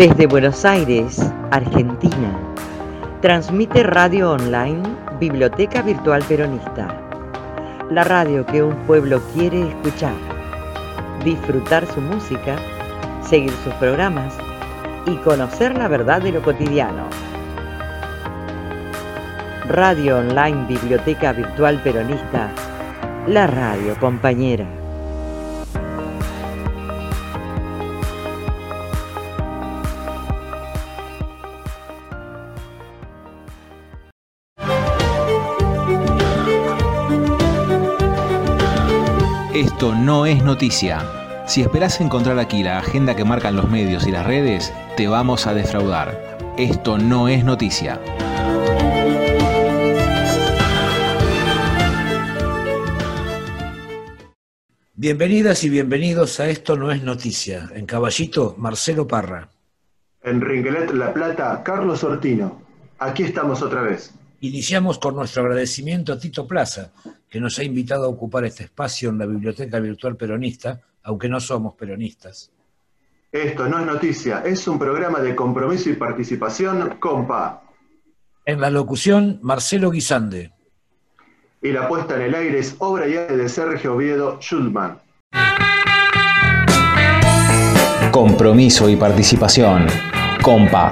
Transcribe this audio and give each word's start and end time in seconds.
Desde 0.00 0.26
Buenos 0.26 0.64
Aires, 0.64 1.30
Argentina, 1.50 2.32
transmite 3.20 3.82
radio 3.82 4.30
online 4.30 4.80
Biblioteca 5.18 5.82
Virtual 5.82 6.22
Peronista, 6.22 6.88
la 7.90 8.02
radio 8.04 8.46
que 8.46 8.62
un 8.62 8.74
pueblo 8.86 9.20
quiere 9.34 9.68
escuchar, 9.68 10.14
disfrutar 11.22 11.84
su 11.84 12.00
música, 12.00 12.56
seguir 13.20 13.52
sus 13.62 13.74
programas 13.74 14.34
y 15.04 15.16
conocer 15.16 15.76
la 15.76 15.86
verdad 15.86 16.22
de 16.22 16.32
lo 16.32 16.40
cotidiano. 16.40 17.04
Radio 19.68 20.16
Online 20.16 20.64
Biblioteca 20.66 21.34
Virtual 21.34 21.78
Peronista, 21.82 22.48
la 23.26 23.46
radio 23.46 23.94
compañera. 24.00 24.79
No 40.10 40.26
es 40.26 40.42
noticia. 40.42 41.44
Si 41.46 41.62
esperás 41.62 42.00
encontrar 42.00 42.36
aquí 42.40 42.64
la 42.64 42.78
agenda 42.78 43.14
que 43.14 43.24
marcan 43.24 43.54
los 43.54 43.70
medios 43.70 44.08
y 44.08 44.10
las 44.10 44.26
redes, 44.26 44.72
te 44.96 45.06
vamos 45.06 45.46
a 45.46 45.54
defraudar. 45.54 46.36
Esto 46.58 46.98
no 46.98 47.28
es 47.28 47.44
noticia. 47.44 48.00
Bienvenidas 54.96 55.62
y 55.62 55.68
bienvenidos 55.68 56.40
a 56.40 56.48
Esto 56.48 56.76
no 56.76 56.90
es 56.90 57.04
noticia. 57.04 57.70
En 57.72 57.86
Caballito, 57.86 58.56
Marcelo 58.58 59.06
Parra. 59.06 59.48
En 60.24 60.40
Ringuelet 60.40 60.90
La 60.90 61.14
Plata, 61.14 61.62
Carlos 61.62 62.02
Ortino. 62.02 62.60
Aquí 62.98 63.22
estamos 63.22 63.62
otra 63.62 63.82
vez. 63.82 64.12
Iniciamos 64.42 64.98
con 64.98 65.16
nuestro 65.16 65.42
agradecimiento 65.42 66.14
a 66.14 66.18
Tito 66.18 66.46
Plaza, 66.46 66.92
que 67.28 67.40
nos 67.40 67.58
ha 67.58 67.64
invitado 67.64 68.06
a 68.06 68.08
ocupar 68.08 68.46
este 68.46 68.64
espacio 68.64 69.10
en 69.10 69.18
la 69.18 69.26
Biblioteca 69.26 69.78
Virtual 69.80 70.16
Peronista, 70.16 70.80
aunque 71.02 71.28
no 71.28 71.40
somos 71.40 71.74
peronistas. 71.74 72.50
Esto 73.30 73.68
no 73.68 73.80
es 73.80 73.86
noticia, 73.86 74.42
es 74.44 74.66
un 74.66 74.78
programa 74.78 75.20
de 75.20 75.36
compromiso 75.36 75.90
y 75.90 75.92
participación 75.92 76.96
compa. 76.98 77.62
En 78.46 78.62
la 78.62 78.70
locución, 78.70 79.38
Marcelo 79.42 79.90
Guisande. 79.90 80.52
Y 81.62 81.72
la 81.72 81.86
puesta 81.86 82.16
en 82.16 82.22
el 82.22 82.34
aire 82.34 82.58
es 82.58 82.74
obra 82.78 83.06
y 83.06 83.18
arte 83.18 83.36
de 83.36 83.48
Sergio 83.48 83.94
Oviedo 83.94 84.40
Schulman. 84.40 84.98
Compromiso 88.10 88.88
y 88.88 88.96
participación. 88.96 89.86
Compa. 90.42 90.90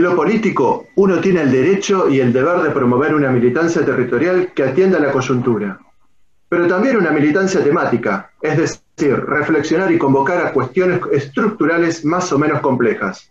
En 0.00 0.06
lo 0.06 0.16
político, 0.16 0.86
uno 0.94 1.20
tiene 1.20 1.42
el 1.42 1.52
derecho 1.52 2.08
y 2.08 2.20
el 2.20 2.32
deber 2.32 2.62
de 2.62 2.70
promover 2.70 3.14
una 3.14 3.30
militancia 3.30 3.84
territorial 3.84 4.50
que 4.54 4.62
atienda 4.62 4.96
a 4.96 5.02
la 5.02 5.12
coyuntura, 5.12 5.78
pero 6.48 6.66
también 6.66 6.96
una 6.96 7.10
militancia 7.10 7.62
temática, 7.62 8.30
es 8.40 8.56
decir, 8.56 9.14
reflexionar 9.26 9.92
y 9.92 9.98
convocar 9.98 10.46
a 10.46 10.54
cuestiones 10.54 11.00
estructurales 11.12 12.02
más 12.02 12.32
o 12.32 12.38
menos 12.38 12.62
complejas. 12.62 13.30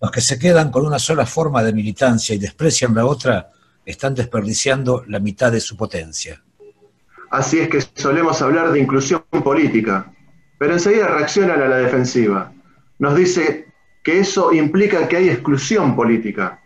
Los 0.00 0.10
que 0.10 0.20
se 0.20 0.40
quedan 0.40 0.72
con 0.72 0.84
una 0.84 0.98
sola 0.98 1.24
forma 1.24 1.62
de 1.62 1.72
militancia 1.72 2.34
y 2.34 2.38
desprecian 2.38 2.96
la 2.96 3.06
otra, 3.06 3.52
están 3.86 4.16
desperdiciando 4.16 5.04
la 5.06 5.20
mitad 5.20 5.52
de 5.52 5.60
su 5.60 5.76
potencia. 5.76 6.42
Así 7.30 7.60
es 7.60 7.68
que 7.68 7.80
solemos 7.94 8.42
hablar 8.42 8.72
de 8.72 8.80
inclusión 8.80 9.22
política, 9.44 10.12
pero 10.58 10.72
enseguida 10.72 11.06
reaccionan 11.06 11.62
a 11.62 11.68
la 11.68 11.76
defensiva. 11.76 12.52
Nos 12.98 13.14
dice 13.14 13.67
que 14.08 14.20
eso 14.20 14.54
implica 14.54 15.06
que 15.06 15.18
hay 15.18 15.28
exclusión 15.28 15.94
política. 15.94 16.62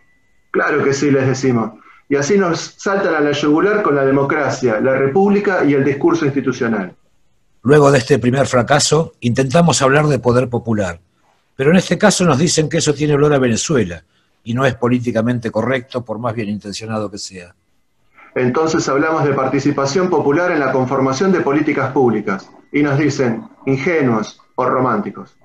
Claro 0.49 0.81
que 0.81 0.93
sí, 0.93 1.11
les 1.11 1.27
decimos. 1.27 1.71
Y 2.07 2.15
así 2.15 2.37
nos 2.37 2.75
saltan 2.77 3.15
a 3.15 3.19
la 3.19 3.33
yugular 3.33 3.83
con 3.83 3.97
la 3.97 4.05
democracia, 4.05 4.79
la 4.79 4.95
república 4.95 5.65
y 5.65 5.73
el 5.73 5.83
discurso 5.83 6.23
institucional. 6.23 6.95
Luego 7.63 7.91
de 7.91 7.97
este 7.97 8.17
primer 8.17 8.47
fracaso, 8.47 9.15
intentamos 9.19 9.81
hablar 9.81 10.07
de 10.07 10.19
poder 10.19 10.47
popular. 10.47 11.01
Pero 11.57 11.71
en 11.71 11.75
este 11.75 11.97
caso 11.97 12.23
nos 12.23 12.37
dicen 12.37 12.69
que 12.69 12.77
eso 12.77 12.93
tiene 12.93 13.15
olor 13.15 13.33
a 13.33 13.39
Venezuela 13.39 14.01
y 14.45 14.53
no 14.53 14.65
es 14.65 14.75
políticamente 14.75 15.51
correcto 15.51 16.05
por 16.05 16.19
más 16.19 16.33
bien 16.33 16.47
intencionado 16.47 17.11
que 17.11 17.17
sea. 17.17 17.53
Entonces 18.35 18.87
hablamos 18.87 19.25
de 19.25 19.33
participación 19.33 20.09
popular 20.09 20.49
en 20.51 20.61
la 20.61 20.71
conformación 20.71 21.33
de 21.33 21.41
políticas 21.41 21.91
públicas 21.91 22.49
y 22.71 22.81
nos 22.83 22.97
dicen 22.97 23.43
ingenuos 23.65 24.39
o 24.55 24.65
románticos. 24.65 25.35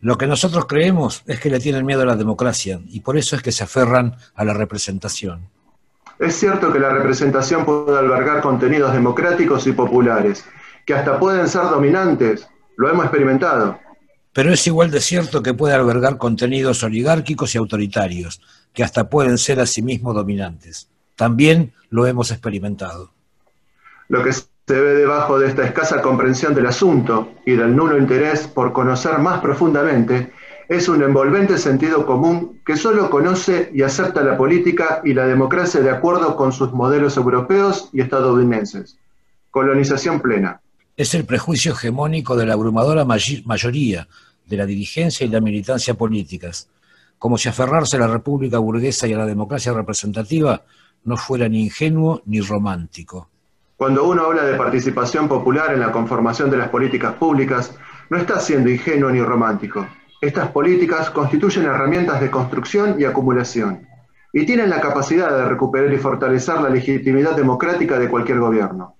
Lo 0.00 0.18
que 0.18 0.26
nosotros 0.26 0.66
creemos 0.66 1.22
es 1.26 1.40
que 1.40 1.50
le 1.50 1.58
tienen 1.58 1.86
miedo 1.86 2.02
a 2.02 2.06
la 2.06 2.16
democracia 2.16 2.80
y 2.88 3.00
por 3.00 3.16
eso 3.16 3.36
es 3.36 3.42
que 3.42 3.52
se 3.52 3.64
aferran 3.64 4.16
a 4.34 4.44
la 4.44 4.54
representación. 4.54 5.48
Es 6.18 6.36
cierto 6.36 6.72
que 6.72 6.78
la 6.78 6.90
representación 6.90 7.64
puede 7.64 7.98
albergar 7.98 8.40
contenidos 8.40 8.92
democráticos 8.92 9.66
y 9.66 9.72
populares, 9.72 10.44
que 10.84 10.94
hasta 10.94 11.18
pueden 11.18 11.48
ser 11.48 11.62
dominantes, 11.62 12.48
lo 12.76 12.88
hemos 12.88 13.04
experimentado. 13.04 13.78
Pero 14.32 14.52
es 14.52 14.66
igual 14.66 14.90
de 14.90 15.00
cierto 15.00 15.42
que 15.42 15.54
puede 15.54 15.74
albergar 15.74 16.18
contenidos 16.18 16.82
oligárquicos 16.82 17.54
y 17.54 17.58
autoritarios, 17.58 18.40
que 18.72 18.84
hasta 18.84 19.08
pueden 19.08 19.38
ser 19.38 19.60
asimismo 19.60 20.12
dominantes. 20.12 20.88
También 21.16 21.72
lo 21.88 22.06
hemos 22.06 22.30
experimentado. 22.30 23.10
Lo 24.08 24.22
que 24.22 24.32
se 24.66 24.80
ve 24.80 24.94
debajo 24.94 25.38
de 25.38 25.46
esta 25.46 25.64
escasa 25.64 26.02
comprensión 26.02 26.52
del 26.52 26.66
asunto 26.66 27.34
y 27.44 27.52
del 27.52 27.76
nulo 27.76 27.96
interés 27.96 28.48
por 28.48 28.72
conocer 28.72 29.18
más 29.20 29.40
profundamente 29.40 30.32
es 30.68 30.88
un 30.88 31.04
envolvente 31.04 31.56
sentido 31.56 32.04
común 32.04 32.60
que 32.66 32.76
solo 32.76 33.08
conoce 33.08 33.70
y 33.72 33.82
acepta 33.82 34.24
la 34.24 34.36
política 34.36 35.02
y 35.04 35.14
la 35.14 35.24
democracia 35.24 35.80
de 35.80 35.90
acuerdo 35.90 36.34
con 36.34 36.50
sus 36.50 36.72
modelos 36.72 37.16
europeos 37.16 37.90
y 37.92 38.00
estadounidenses. 38.00 38.98
Colonización 39.52 40.20
plena. 40.20 40.60
Es 40.96 41.14
el 41.14 41.24
prejuicio 41.24 41.70
hegemónico 41.70 42.34
de 42.34 42.46
la 42.46 42.54
abrumadora 42.54 43.04
mayoría 43.04 44.08
de 44.46 44.56
la 44.56 44.66
dirigencia 44.66 45.24
y 45.24 45.28
la 45.28 45.40
militancia 45.40 45.94
políticas, 45.94 46.68
como 47.20 47.38
si 47.38 47.48
aferrarse 47.48 47.98
a 47.98 48.00
la 48.00 48.08
república 48.08 48.58
burguesa 48.58 49.06
y 49.06 49.12
a 49.12 49.18
la 49.18 49.26
democracia 49.26 49.72
representativa 49.72 50.64
no 51.04 51.16
fuera 51.16 51.48
ni 51.48 51.62
ingenuo 51.62 52.22
ni 52.26 52.40
romántico. 52.40 53.28
Cuando 53.76 54.08
uno 54.08 54.24
habla 54.24 54.44
de 54.44 54.56
participación 54.56 55.28
popular 55.28 55.74
en 55.74 55.80
la 55.80 55.92
conformación 55.92 56.50
de 56.50 56.56
las 56.56 56.70
políticas 56.70 57.12
públicas, 57.14 57.74
no 58.08 58.16
está 58.16 58.40
siendo 58.40 58.70
ingenuo 58.70 59.10
ni 59.10 59.20
romántico. 59.20 59.86
Estas 60.22 60.48
políticas 60.48 61.10
constituyen 61.10 61.66
herramientas 61.66 62.22
de 62.22 62.30
construcción 62.30 62.96
y 62.98 63.04
acumulación, 63.04 63.86
y 64.32 64.46
tienen 64.46 64.70
la 64.70 64.80
capacidad 64.80 65.36
de 65.36 65.44
recuperar 65.44 65.92
y 65.92 65.98
fortalecer 65.98 66.54
la 66.60 66.70
legitimidad 66.70 67.36
democrática 67.36 67.98
de 67.98 68.08
cualquier 68.08 68.38
gobierno. 68.38 68.94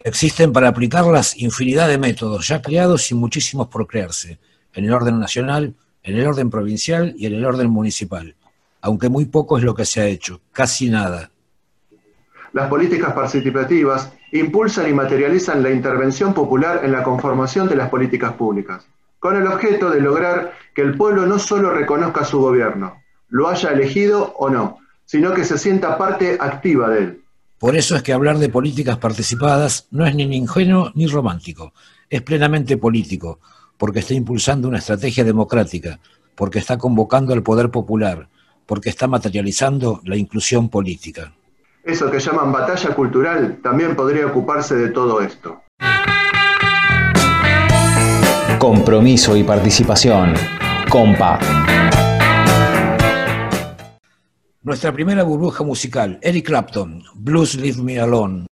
Existen 0.00 0.52
para 0.52 0.68
aplicarlas 0.68 1.40
infinidad 1.40 1.88
de 1.88 1.98
métodos 1.98 2.48
ya 2.48 2.60
creados 2.60 3.08
y 3.12 3.14
muchísimos 3.14 3.68
por 3.68 3.86
crearse, 3.86 4.40
en 4.74 4.84
el 4.86 4.92
orden 4.92 5.20
nacional, 5.20 5.76
en 6.02 6.16
el 6.16 6.26
orden 6.26 6.50
provincial 6.50 7.14
y 7.16 7.26
en 7.26 7.34
el 7.34 7.44
orden 7.44 7.70
municipal, 7.70 8.34
aunque 8.80 9.08
muy 9.08 9.26
poco 9.26 9.56
es 9.56 9.62
lo 9.62 9.74
que 9.74 9.84
se 9.84 10.00
ha 10.00 10.06
hecho, 10.06 10.40
casi 10.52 10.90
nada. 10.90 11.30
Las 12.52 12.68
políticas 12.68 13.12
participativas 13.12 14.12
impulsan 14.32 14.88
y 14.88 14.92
materializan 14.92 15.62
la 15.62 15.70
intervención 15.70 16.34
popular 16.34 16.80
en 16.84 16.92
la 16.92 17.02
conformación 17.02 17.68
de 17.68 17.76
las 17.76 17.88
políticas 17.88 18.32
públicas, 18.34 18.86
con 19.18 19.36
el 19.36 19.46
objeto 19.46 19.90
de 19.90 20.00
lograr 20.00 20.52
que 20.74 20.82
el 20.82 20.96
pueblo 20.96 21.26
no 21.26 21.38
solo 21.38 21.70
reconozca 21.70 22.24
su 22.24 22.40
gobierno, 22.40 23.02
lo 23.28 23.48
haya 23.48 23.70
elegido 23.70 24.34
o 24.38 24.50
no, 24.50 24.78
sino 25.04 25.32
que 25.32 25.44
se 25.44 25.58
sienta 25.58 25.98
parte 25.98 26.36
activa 26.40 26.88
de 26.90 26.98
él. 26.98 27.22
Por 27.58 27.76
eso 27.76 27.96
es 27.96 28.02
que 28.02 28.12
hablar 28.12 28.38
de 28.38 28.50
políticas 28.50 28.98
participadas 28.98 29.86
no 29.90 30.06
es 30.06 30.14
ni 30.14 30.24
ingenuo 30.36 30.92
ni 30.94 31.06
romántico, 31.06 31.72
es 32.10 32.22
plenamente 32.22 32.76
político, 32.76 33.40
porque 33.78 34.00
está 34.00 34.14
impulsando 34.14 34.68
una 34.68 34.78
estrategia 34.78 35.24
democrática, 35.24 35.98
porque 36.34 36.58
está 36.58 36.76
convocando 36.76 37.32
al 37.32 37.42
poder 37.42 37.70
popular, 37.70 38.28
porque 38.66 38.90
está 38.90 39.06
materializando 39.06 40.00
la 40.04 40.16
inclusión 40.16 40.68
política. 40.68 41.32
Eso 41.86 42.10
que 42.10 42.18
llaman 42.18 42.50
batalla 42.50 42.92
cultural 42.96 43.60
también 43.62 43.94
podría 43.94 44.26
ocuparse 44.26 44.74
de 44.74 44.88
todo 44.88 45.20
esto. 45.20 45.62
Compromiso 48.58 49.36
y 49.36 49.44
participación. 49.44 50.34
Compa. 50.90 51.38
Nuestra 54.62 54.90
primera 54.90 55.22
burbuja 55.22 55.62
musical, 55.62 56.18
Eric 56.22 56.46
Clapton, 56.46 57.04
Blues 57.14 57.54
Leave 57.54 57.80
Me 57.80 58.00
Alone. 58.00 58.46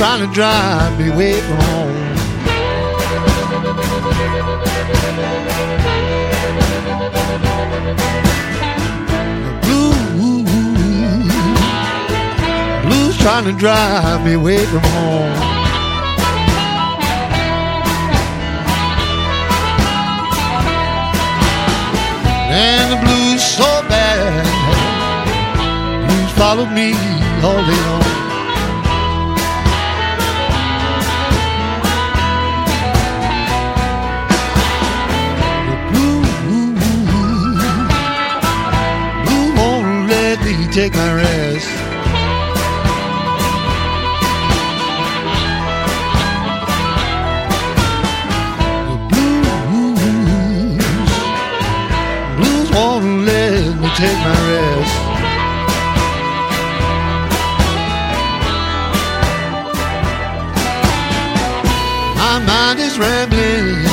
Trying 0.00 0.26
to 0.26 0.34
drive 0.34 0.98
me 0.98 1.08
away 1.10 1.38
from 1.42 1.56
home. 1.56 2.16
trying 13.18 13.44
to 13.44 13.52
drive 13.52 14.24
me 14.24 14.32
from 14.64 14.80
home. 14.80 15.36
And 22.48 22.90
the 22.90 22.96
blues 23.04 23.44
so 23.44 23.64
bad, 23.90 24.46
blues 26.08 26.32
follow 26.38 26.64
me 26.64 26.94
all 27.44 27.62
day 27.66 27.82
long. 27.86 28.19
Let 40.70 40.74
take 40.74 40.94
my 40.94 41.14
rest. 41.14 41.68
take 53.96 54.18
my 54.18 54.38
rest. 54.48 54.96
My 62.16 62.38
mind 62.46 62.80
is 62.80 62.98
rambling 62.98 63.84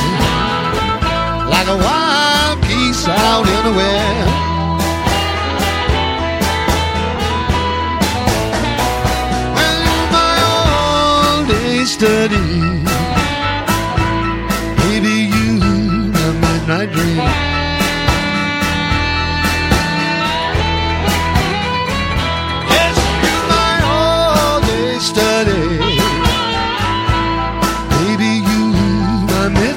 like 1.49 1.67
a 1.67 1.75
wild 1.75 2.61
geese 2.67 3.07
out 3.07 3.47
in 3.47 3.71
the 3.71 3.77
west. 3.77 4.26
Midnight 16.97 17.05
dream. 17.05 17.47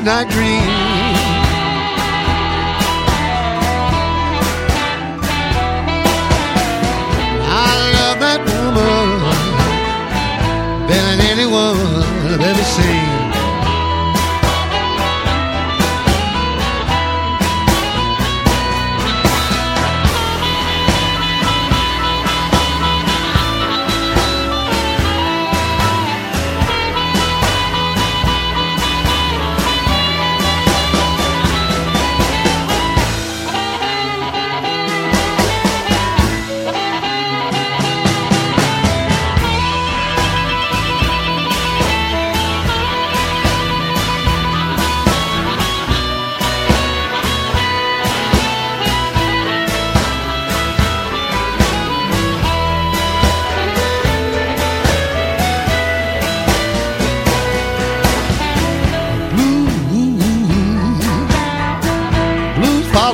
midnight 0.01 0.29
dream. 0.31 0.63
I 7.53 7.75
love 7.97 8.19
that 8.21 8.41
woman 8.49 9.21
better 10.89 11.17
than 11.17 11.21
anyone 11.21 11.77
I've 12.33 12.41
ever 12.41 12.65
seen. 12.65 13.10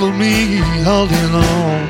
for 0.07 0.13
me 0.13 0.57
holding 0.85 1.35
on. 1.35 1.89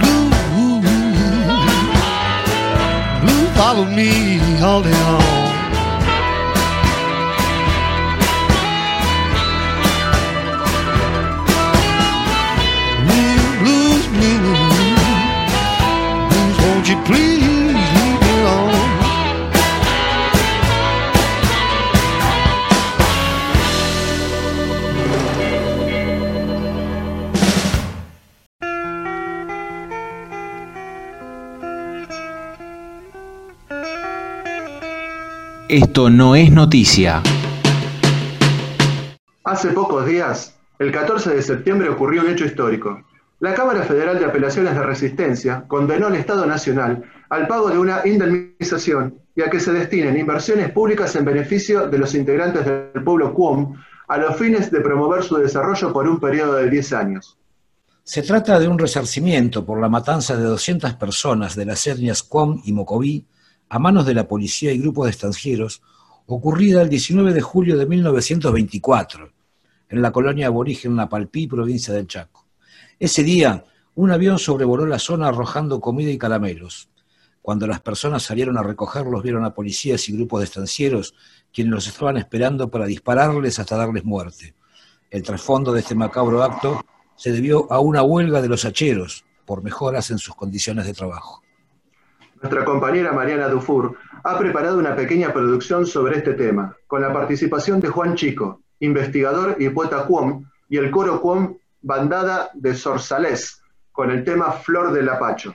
Blue, 0.00 0.30
blue, 3.20 3.46
follow 3.54 3.84
me 3.84 4.38
holding 4.58 4.94
on. 4.94 5.37
Esto 35.78 36.10
no 36.10 36.34
es 36.34 36.50
noticia. 36.50 37.22
Hace 39.44 39.68
pocos 39.68 40.06
días, 40.06 40.56
el 40.80 40.90
14 40.90 41.36
de 41.36 41.40
septiembre, 41.40 41.88
ocurrió 41.88 42.22
un 42.22 42.30
hecho 42.30 42.46
histórico. 42.46 43.04
La 43.38 43.54
Cámara 43.54 43.84
Federal 43.84 44.18
de 44.18 44.24
Apelaciones 44.24 44.74
de 44.74 44.82
Resistencia 44.82 45.62
condenó 45.68 46.08
al 46.08 46.16
Estado 46.16 46.46
Nacional 46.46 47.04
al 47.30 47.46
pago 47.46 47.70
de 47.70 47.78
una 47.78 48.00
indemnización 48.04 49.20
y 49.36 49.42
a 49.42 49.50
que 49.50 49.60
se 49.60 49.72
destinen 49.72 50.18
inversiones 50.18 50.72
públicas 50.72 51.14
en 51.14 51.24
beneficio 51.24 51.86
de 51.86 51.98
los 51.98 52.12
integrantes 52.16 52.66
del 52.66 53.04
pueblo 53.04 53.32
Cuom 53.32 53.76
a 54.08 54.18
los 54.18 54.36
fines 54.36 54.72
de 54.72 54.80
promover 54.80 55.22
su 55.22 55.36
desarrollo 55.36 55.92
por 55.92 56.08
un 56.08 56.18
periodo 56.18 56.54
de 56.54 56.70
10 56.70 56.92
años. 56.94 57.38
Se 58.02 58.22
trata 58.22 58.58
de 58.58 58.66
un 58.66 58.80
resarcimiento 58.80 59.64
por 59.64 59.80
la 59.80 59.88
matanza 59.88 60.36
de 60.36 60.42
200 60.42 60.94
personas 60.94 61.54
de 61.54 61.66
las 61.66 61.86
etnias 61.86 62.24
Cuom 62.24 62.62
y 62.64 62.72
Mocoví 62.72 63.24
a 63.68 63.78
manos 63.78 64.06
de 64.06 64.14
la 64.14 64.26
policía 64.26 64.72
y 64.72 64.78
grupos 64.78 65.06
de 65.06 65.10
extranjeros 65.10 65.82
ocurrida 66.26 66.82
el 66.82 66.88
19 66.88 67.32
de 67.32 67.40
julio 67.40 67.78
de 67.78 67.86
1924 67.86 69.32
en 69.90 70.02
la 70.02 70.12
colonia 70.12 70.46
aborigen 70.46 70.94
Napalpí, 70.94 71.46
provincia 71.46 71.94
del 71.94 72.06
Chaco. 72.06 72.46
Ese 72.98 73.22
día, 73.22 73.64
un 73.94 74.10
avión 74.10 74.38
sobrevoló 74.38 74.86
la 74.86 74.98
zona 74.98 75.28
arrojando 75.28 75.80
comida 75.80 76.10
y 76.10 76.18
caramelos. 76.18 76.88
Cuando 77.40 77.66
las 77.66 77.80
personas 77.80 78.22
salieron 78.22 78.58
a 78.58 78.62
recogerlos, 78.62 79.22
vieron 79.22 79.44
a 79.44 79.54
policías 79.54 80.08
y 80.08 80.12
grupos 80.12 80.40
de 80.40 80.44
estancieros 80.44 81.14
quienes 81.52 81.72
los 81.72 81.86
estaban 81.86 82.18
esperando 82.18 82.70
para 82.70 82.86
dispararles 82.86 83.58
hasta 83.58 83.76
darles 83.76 84.04
muerte. 84.04 84.54
El 85.10 85.22
trasfondo 85.22 85.72
de 85.72 85.80
este 85.80 85.94
macabro 85.94 86.42
acto 86.42 86.84
se 87.16 87.32
debió 87.32 87.72
a 87.72 87.80
una 87.80 88.02
huelga 88.02 88.42
de 88.42 88.48
los 88.48 88.64
hacheros 88.66 89.24
por 89.46 89.62
mejoras 89.62 90.10
en 90.10 90.18
sus 90.18 90.34
condiciones 90.34 90.84
de 90.84 90.92
trabajo. 90.92 91.42
Nuestra 92.40 92.64
compañera 92.64 93.12
Mariana 93.12 93.48
Dufour 93.48 93.96
ha 94.22 94.38
preparado 94.38 94.78
una 94.78 94.94
pequeña 94.94 95.32
producción 95.32 95.86
sobre 95.86 96.18
este 96.18 96.34
tema, 96.34 96.76
con 96.86 97.02
la 97.02 97.12
participación 97.12 97.80
de 97.80 97.88
Juan 97.88 98.14
Chico, 98.14 98.60
investigador 98.78 99.56
y 99.58 99.68
poeta 99.70 100.06
Cuom, 100.06 100.44
y 100.68 100.76
el 100.78 100.90
coro 100.90 101.20
Cuom 101.20 101.58
Bandada 101.82 102.50
de 102.54 102.74
Sorsales, 102.74 103.62
con 103.90 104.10
el 104.10 104.22
tema 104.22 104.52
Flor 104.52 104.92
del 104.92 105.08
Apacho. 105.08 105.54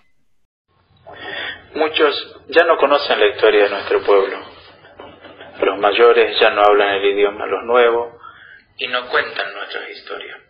Muchos 1.75 2.42
ya 2.50 2.66
no 2.66 2.78
conocen 2.78 3.20
la 3.20 3.28
historia 3.28 3.63
de 3.63 3.70
nuestro 3.70 4.04
pueblo. 4.04 4.38
Los 5.62 5.80
mayores 5.80 6.38
ya 6.40 6.50
no 6.50 6.62
hablan 6.63 6.96
el 6.96 7.06
idioma 7.06 7.46
los 7.46 7.63
nuevos 7.63 8.16
y 8.78 8.88
no 8.88 9.08
cuentan 9.08 9.54
nuestras 9.54 9.90
historias. 9.90 10.42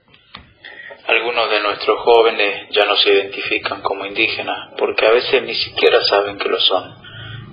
Algunos 1.13 1.48
de 1.51 1.60
nuestros 1.60 2.00
jóvenes 2.00 2.70
ya 2.72 2.86
no 2.86 2.96
se 2.96 3.13
identifican 3.13 3.84
como 3.84 4.03
indígenas 4.03 4.74
porque 4.79 5.05
a 5.05 5.12
veces 5.12 5.43
ni 5.43 5.53
siquiera 5.53 6.03
saben 6.03 6.39
que 6.39 6.50
lo 6.50 6.60
son 6.60 6.96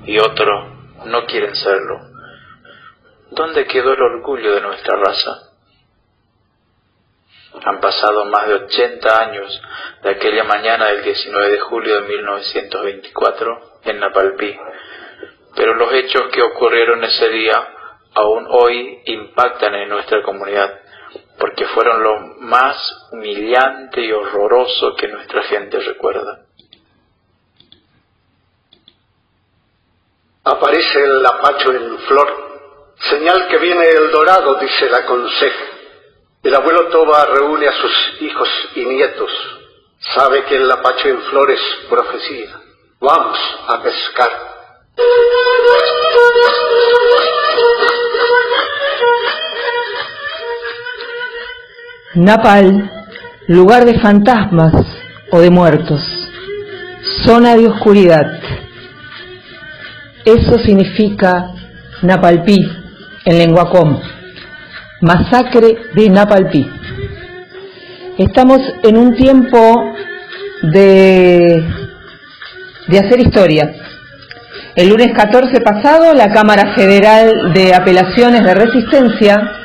y 0.07 0.19
otros 0.19 0.67
no 1.05 1.27
quieren 1.27 1.55
serlo. 1.55 2.01
¿Dónde 3.33 3.67
quedó 3.67 3.93
el 3.93 4.01
orgullo 4.01 4.55
de 4.55 4.63
nuestra 4.63 4.97
raza? 4.97 5.51
Han 7.63 7.81
pasado 7.81 8.25
más 8.25 8.47
de 8.47 8.55
80 8.55 9.23
años 9.29 9.63
de 10.05 10.11
aquella 10.11 10.45
mañana 10.45 10.87
del 10.87 11.03
19 11.03 11.51
de 11.51 11.61
julio 11.61 12.01
de 12.01 12.09
1924 12.09 13.61
en 13.85 14.01
Napalpí, 14.01 14.59
pero 15.55 15.75
los 15.75 15.93
hechos 15.93 16.29
que 16.33 16.41
ocurrieron 16.41 17.05
ese 17.05 17.29
día 17.29 17.63
aún 18.15 18.47
hoy 18.49 19.03
impactan 19.05 19.75
en 19.75 19.91
nuestra 19.91 20.23
comunidad, 20.23 20.81
porque 21.41 21.67
fueron 21.69 22.03
lo 22.03 22.21
más 22.41 22.77
humillante 23.11 24.03
y 24.03 24.13
horroroso 24.13 24.95
que 24.95 25.09
nuestra 25.09 25.43
gente 25.45 25.81
recuerda. 25.81 26.43
Aparece 30.45 31.03
el 31.03 31.23
lapacho 31.23 31.73
en 31.73 31.99
flor, 32.01 32.95
señal 33.09 33.49
que 33.49 33.57
viene 33.57 33.89
el 33.89 34.11
dorado, 34.11 34.57
dice 34.57 34.91
la 34.91 35.07
conseja. 35.07 35.65
El 36.43 36.55
abuelo 36.55 36.89
Toba 36.89 37.25
reúne 37.27 37.69
a 37.69 37.73
sus 37.73 37.93
hijos 38.21 38.49
y 38.75 38.85
nietos. 38.85 39.31
Sabe 40.15 40.45
que 40.45 40.57
el 40.57 40.69
lapacho 40.69 41.09
en 41.09 41.23
flor 41.23 41.51
es 41.51 41.61
profecía. 41.89 42.61
Vamos 43.01 43.39
a 43.67 43.83
pescar. 43.83 44.31
Napal, 52.15 52.91
lugar 53.47 53.85
de 53.85 54.01
fantasmas 54.01 54.73
o 55.31 55.39
de 55.39 55.49
muertos, 55.49 56.03
zona 57.25 57.55
de 57.55 57.69
oscuridad. 57.69 58.27
Eso 60.25 60.59
significa 60.59 61.53
Napalpí 62.03 62.69
en 63.25 63.39
lengua 63.39 63.71
com, 63.71 64.01
masacre 65.03 65.77
de 65.95 66.11
Napalpí. 66.11 66.69
Estamos 68.19 68.59
en 68.83 68.97
un 68.97 69.15
tiempo 69.15 69.77
de, 70.63 71.65
de 72.89 72.99
hacer 72.99 73.21
historia. 73.21 73.73
El 74.75 74.89
lunes 74.89 75.13
14 75.15 75.61
pasado, 75.61 76.13
la 76.13 76.33
Cámara 76.33 76.75
Federal 76.75 77.53
de 77.55 77.73
Apelaciones 77.73 78.43
de 78.43 78.55
Resistencia 78.55 79.60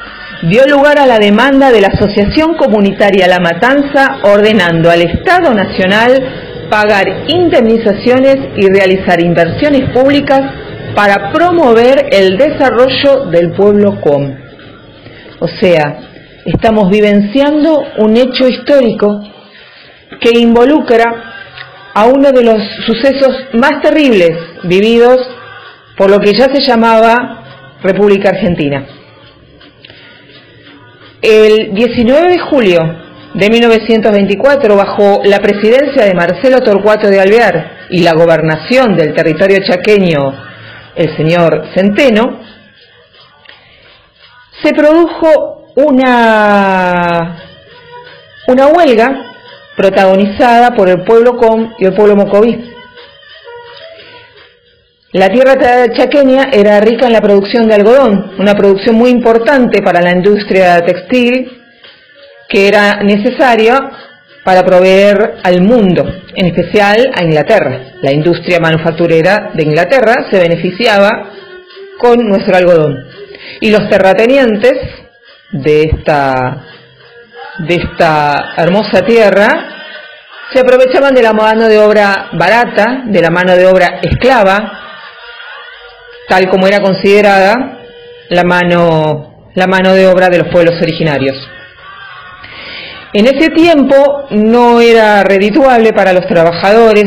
dio 0.50 0.66
lugar 0.68 1.00
a 1.00 1.08
la 1.08 1.18
demanda 1.18 1.72
de 1.72 1.82
la 1.82 1.88
Asociación 1.88 2.56
Comunitaria 2.56 3.28
La 3.28 3.40
Matanza 3.40 4.20
ordenando 4.24 4.92
al 4.92 5.02
Estado 5.02 5.54
Nacional 5.54 6.68
pagar 6.70 7.06
indemnizaciones 7.28 8.38
y 8.56 8.68
realizar 8.68 9.22
inversiones 9.22 9.90
públicas 9.92 10.42
para 10.96 11.32
promover 11.32 12.10
el 12.12 12.38
desarrollo 12.38 13.26
del 13.32 13.52
pueblo 13.54 14.00
com. 14.02 14.36
O 15.40 15.48
sea, 15.48 16.00
estamos 16.46 16.90
vivenciando 16.90 17.84
un 17.98 18.16
hecho 18.16 18.48
histórico 18.48 19.24
que 20.22 20.40
involucra 20.40 21.34
a 21.94 22.06
uno 22.06 22.32
de 22.32 22.44
los 22.44 22.62
sucesos 22.86 23.48
más 23.54 23.82
terribles 23.82 24.32
vividos 24.64 25.18
por 25.98 26.10
lo 26.10 26.20
que 26.20 26.34
ya 26.34 26.46
se 26.54 26.62
llamaba 26.62 27.78
República 27.82 28.30
Argentina. 28.30 28.86
El 31.28 31.74
19 31.74 32.30
de 32.30 32.38
julio 32.38 32.80
de 33.34 33.50
1924, 33.50 34.76
bajo 34.76 35.22
la 35.26 35.40
presidencia 35.40 36.06
de 36.06 36.14
Marcelo 36.14 36.62
Torcuato 36.62 37.10
de 37.10 37.20
Alvear 37.20 37.88
y 37.90 38.04
la 38.04 38.14
gobernación 38.14 38.96
del 38.96 39.16
territorio 39.16 39.58
chaqueño, 39.68 40.20
el 40.96 41.18
señor 41.18 41.70
Centeno, 41.74 42.42
se 44.62 44.72
produjo 44.76 45.72
una, 45.78 47.38
una 48.48 48.68
huelga 48.68 49.26
protagonizada 49.76 50.76
por 50.76 50.90
el 50.90 51.04
pueblo 51.06 51.38
Com 51.38 51.74
y 51.80 51.86
el 51.86 51.96
pueblo 51.96 52.18
Mocoví. 52.18 52.75
La 55.16 55.30
tierra 55.30 55.56
chaqueña 55.94 56.50
era 56.52 56.82
rica 56.82 57.08
en 57.08 57.14
la 57.14 57.22
producción 57.22 57.70
de 57.70 57.76
algodón, 57.76 58.34
una 58.38 58.54
producción 58.54 58.98
muy 58.98 59.12
importante 59.12 59.82
para 59.82 60.02
la 60.02 60.12
industria 60.12 60.82
textil 60.82 61.64
que 62.50 62.68
era 62.68 63.02
necesaria 63.02 63.80
para 64.44 64.66
proveer 64.66 65.36
al 65.42 65.62
mundo, 65.62 66.04
en 66.36 66.48
especial 66.48 67.14
a 67.16 67.24
Inglaterra. 67.24 67.94
La 68.02 68.12
industria 68.12 68.60
manufacturera 68.60 69.52
de 69.54 69.64
Inglaterra 69.64 70.28
se 70.30 70.38
beneficiaba 70.38 71.32
con 71.98 72.18
nuestro 72.28 72.58
algodón. 72.58 73.08
Y 73.62 73.72
los 73.72 73.90
terratenientes 73.90 74.74
de 75.54 75.84
esta, 75.84 76.62
de 77.60 77.76
esta 77.76 78.54
hermosa 78.58 79.00
tierra 79.06 79.48
se 80.54 80.60
aprovechaban 80.60 81.14
de 81.14 81.24
la 81.24 81.32
mano 81.32 81.70
de 81.70 81.80
obra 81.80 82.32
barata, 82.34 83.04
de 83.06 83.22
la 83.22 83.30
mano 83.30 83.56
de 83.56 83.66
obra 83.66 84.02
esclava, 84.02 84.82
tal 86.28 86.50
como 86.50 86.68
era 86.68 86.80
considerada 86.80 87.80
la 88.30 88.44
mano, 88.44 89.50
la 89.54 89.68
mano 89.68 89.94
de 89.94 90.08
obra 90.08 90.30
de 90.30 90.40
los 90.40 90.48
pueblos 90.48 90.82
originarios. 90.82 91.36
En 93.14 93.28
ese 93.28 93.50
tiempo 93.50 94.28
no 94.32 94.82
era 94.82 95.24
redituable 95.24 95.94
para 95.94 96.12
los 96.12 96.28
trabajadores 96.28 97.06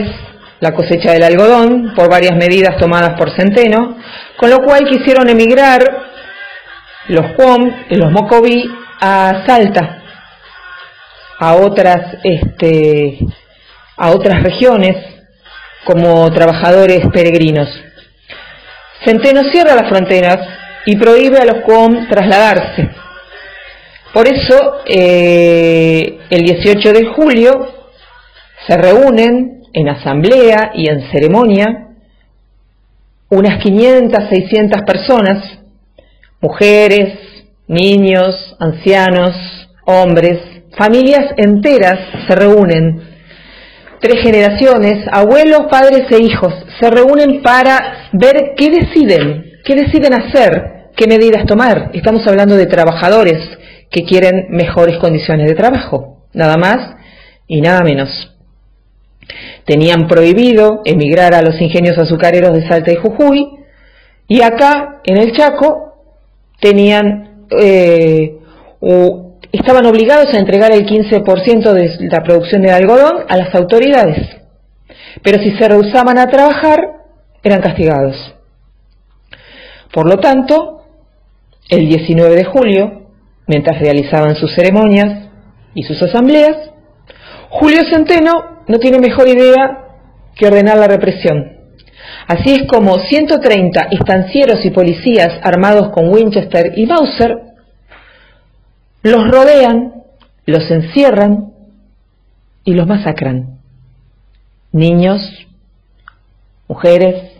la 0.61 0.73
cosecha 0.73 1.13
del 1.13 1.23
algodón 1.23 1.93
por 1.95 2.11
varias 2.11 2.37
medidas 2.37 2.79
tomadas 2.79 3.17
por 3.19 3.31
Centeno, 3.37 3.97
con 4.37 4.51
lo 4.51 4.59
cual 4.59 4.89
quisieron 4.89 5.29
emigrar 5.29 5.83
los 7.09 7.33
Cuom 7.37 7.71
los 7.91 8.11
Mocoví 8.11 8.69
a 9.01 9.45
Salta, 9.47 10.03
a 11.39 11.55
otras, 11.55 12.17
este, 12.25 13.19
a 13.97 14.11
otras 14.11 14.43
regiones 14.43 14.97
como 15.85 16.31
trabajadores 16.33 17.01
peregrinos. 17.13 17.69
Centeno 19.05 19.43
cierra 19.51 19.75
las 19.75 19.89
fronteras 19.89 20.39
y 20.87 20.97
prohíbe 20.97 21.39
a 21.39 21.45
los 21.45 21.63
COM 21.65 22.09
trasladarse. 22.09 22.91
Por 24.13 24.27
eso, 24.27 24.81
eh, 24.87 26.19
el 26.31 26.43
18 26.43 26.93
de 26.93 27.07
julio 27.07 27.69
se 28.67 28.77
reúnen 28.77 29.63
en 29.73 29.89
asamblea 29.89 30.73
y 30.75 30.89
en 30.89 31.11
ceremonia 31.11 31.89
unas 33.31 33.63
500, 33.63 34.25
600 34.31 34.81
personas, 34.83 35.59
mujeres, 36.41 37.19
niños, 37.67 38.57
ancianos, 38.59 39.35
hombres, 39.85 40.41
familias 40.77 41.35
enteras 41.37 41.99
se 42.27 42.35
reúnen 42.35 43.08
tres 44.01 44.23
generaciones, 44.23 45.07
abuelos, 45.11 45.67
padres 45.71 46.11
e 46.11 46.23
hijos, 46.23 46.55
se 46.81 46.91
reúnen 46.91 47.43
para 47.43 48.09
ver 48.13 48.55
qué 48.57 48.71
deciden, 48.71 49.53
qué 49.65 49.75
deciden 49.75 50.15
hacer, 50.15 50.91
qué 50.97 51.07
medidas 51.07 51.47
tomar. 51.47 51.91
Estamos 51.95 52.27
hablando 52.27 52.57
de 52.57 52.67
trabajadores 52.67 53.39
que 53.91 54.05
quieren 54.05 54.47
mejores 54.51 54.99
condiciones 54.99 55.49
de 55.49 55.55
trabajo, 55.55 56.25
nada 56.33 56.57
más 56.57 56.97
y 57.47 57.61
nada 57.61 57.83
menos. 57.83 58.37
Tenían 59.65 60.09
prohibido 60.09 60.83
emigrar 60.85 61.35
a 61.35 61.43
los 61.43 61.61
ingenios 61.61 61.99
azucareros 61.99 62.53
de 62.55 62.67
Salta 62.69 62.93
y 62.93 62.97
Jujuy, 62.97 63.59
y 64.29 64.43
acá, 64.43 65.01
en 65.05 65.17
el 65.17 65.33
Chaco, 65.33 65.95
tenían 66.61 67.47
eh, 67.51 68.39
estaban 69.53 69.87
obligados 69.87 70.33
a 70.35 70.39
entregar 70.39 70.73
el 70.73 70.87
15% 70.87 71.73
de 71.73 72.09
la 72.11 72.23
producción 72.23 72.63
de 72.63 72.73
algodón 72.73 73.25
a 73.29 73.37
las 73.37 73.55
autoridades, 73.55 74.37
pero 75.23 75.43
si 75.43 75.57
se 75.57 75.69
rehusaban 75.69 76.19
a 76.19 76.27
trabajar, 76.27 76.81
eran 77.43 77.61
castigados. 77.61 78.35
Por 79.93 80.09
lo 80.09 80.19
tanto, 80.19 80.85
el 81.69 81.89
19 81.89 82.37
de 82.37 82.45
julio, 82.45 83.09
mientras 83.47 83.81
realizaban 83.81 84.37
sus 84.37 84.55
ceremonias 84.55 85.29
y 85.75 85.83
sus 85.83 86.01
asambleas, 86.03 86.71
Julio 87.51 87.81
Centeno 87.91 88.65
no 88.67 88.79
tiene 88.79 88.99
mejor 88.99 89.29
idea 89.29 89.87
que 90.37 90.47
ordenar 90.47 90.77
la 90.77 90.89
represión. 90.89 91.57
Así 92.27 92.55
es 92.55 92.63
como 92.69 92.99
130 92.99 93.89
estancieros 93.91 94.65
y 94.65 94.71
policías 94.71 95.41
armados 95.43 95.89
con 95.91 96.11
Winchester 96.11 96.73
y 96.77 96.87
Mauser 96.87 97.48
los 99.03 99.31
rodean, 99.31 100.03
los 100.47 100.71
encierran 100.71 101.53
y 102.65 102.75
los 102.75 102.87
masacran. 102.87 103.59
Niños, 104.73 105.21
mujeres, 106.67 107.33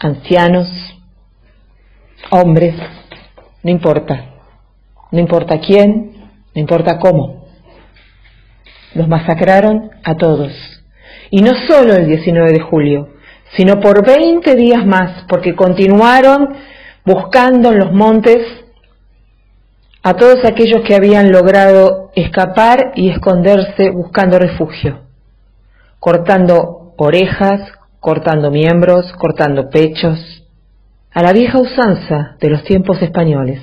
ancianos, 0.00 0.68
hombres, 2.30 2.74
no 3.62 3.70
importa. 3.70 4.24
No 5.10 5.20
importa 5.20 5.60
quién, 5.60 6.12
no 6.54 6.60
importa 6.60 6.98
cómo. 6.98 7.46
Los 8.94 9.08
masacraron 9.08 9.90
a 10.04 10.16
todos. 10.16 10.52
Y 11.30 11.42
no 11.42 11.52
solo 11.68 11.94
el 11.94 12.06
19 12.06 12.52
de 12.52 12.60
julio, 12.60 13.08
sino 13.56 13.80
por 13.80 14.06
20 14.06 14.54
días 14.54 14.84
más, 14.86 15.24
porque 15.28 15.54
continuaron 15.54 16.54
buscando 17.04 17.72
en 17.72 17.78
los 17.78 17.92
montes 17.92 18.38
a 20.08 20.14
todos 20.14 20.42
aquellos 20.46 20.80
que 20.86 20.94
habían 20.94 21.30
logrado 21.30 22.10
escapar 22.14 22.92
y 22.94 23.10
esconderse 23.10 23.90
buscando 23.90 24.38
refugio, 24.38 25.00
cortando 25.98 26.94
orejas, 26.96 27.60
cortando 28.00 28.50
miembros, 28.50 29.12
cortando 29.18 29.68
pechos, 29.68 30.18
a 31.12 31.22
la 31.22 31.34
vieja 31.34 31.58
usanza 31.58 32.36
de 32.40 32.48
los 32.48 32.64
tiempos 32.64 33.02
españoles. 33.02 33.60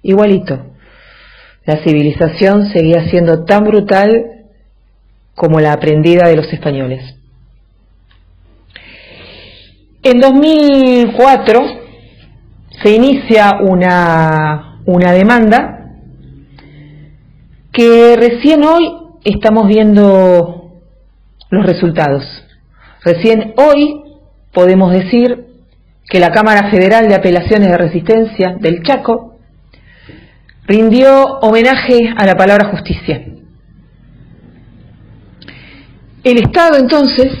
Igualito, 0.00 0.58
la 1.66 1.84
civilización 1.84 2.68
seguía 2.72 3.10
siendo 3.10 3.44
tan 3.44 3.64
brutal 3.64 4.46
como 5.34 5.60
la 5.60 5.74
aprendida 5.74 6.28
de 6.28 6.36
los 6.36 6.50
españoles. 6.50 7.14
En 10.02 10.18
2004 10.18 11.60
se 12.82 12.90
inicia 12.90 13.58
una, 13.60 14.71
una 14.84 15.12
demanda 15.12 15.92
que 17.72 18.16
recién 18.16 18.64
hoy 18.64 18.92
estamos 19.24 19.68
viendo 19.68 20.80
los 21.50 21.66
resultados. 21.66 22.24
Recién 23.04 23.54
hoy 23.56 24.02
podemos 24.52 24.92
decir 24.92 25.46
que 26.08 26.20
la 26.20 26.30
Cámara 26.30 26.70
Federal 26.70 27.08
de 27.08 27.14
Apelaciones 27.14 27.68
de 27.68 27.78
Resistencia 27.78 28.56
del 28.60 28.82
Chaco 28.82 29.36
rindió 30.66 31.38
homenaje 31.40 32.12
a 32.16 32.26
la 32.26 32.36
palabra 32.36 32.68
justicia. 32.70 33.24
El 36.24 36.38
Estado 36.38 36.76
entonces 36.78 37.32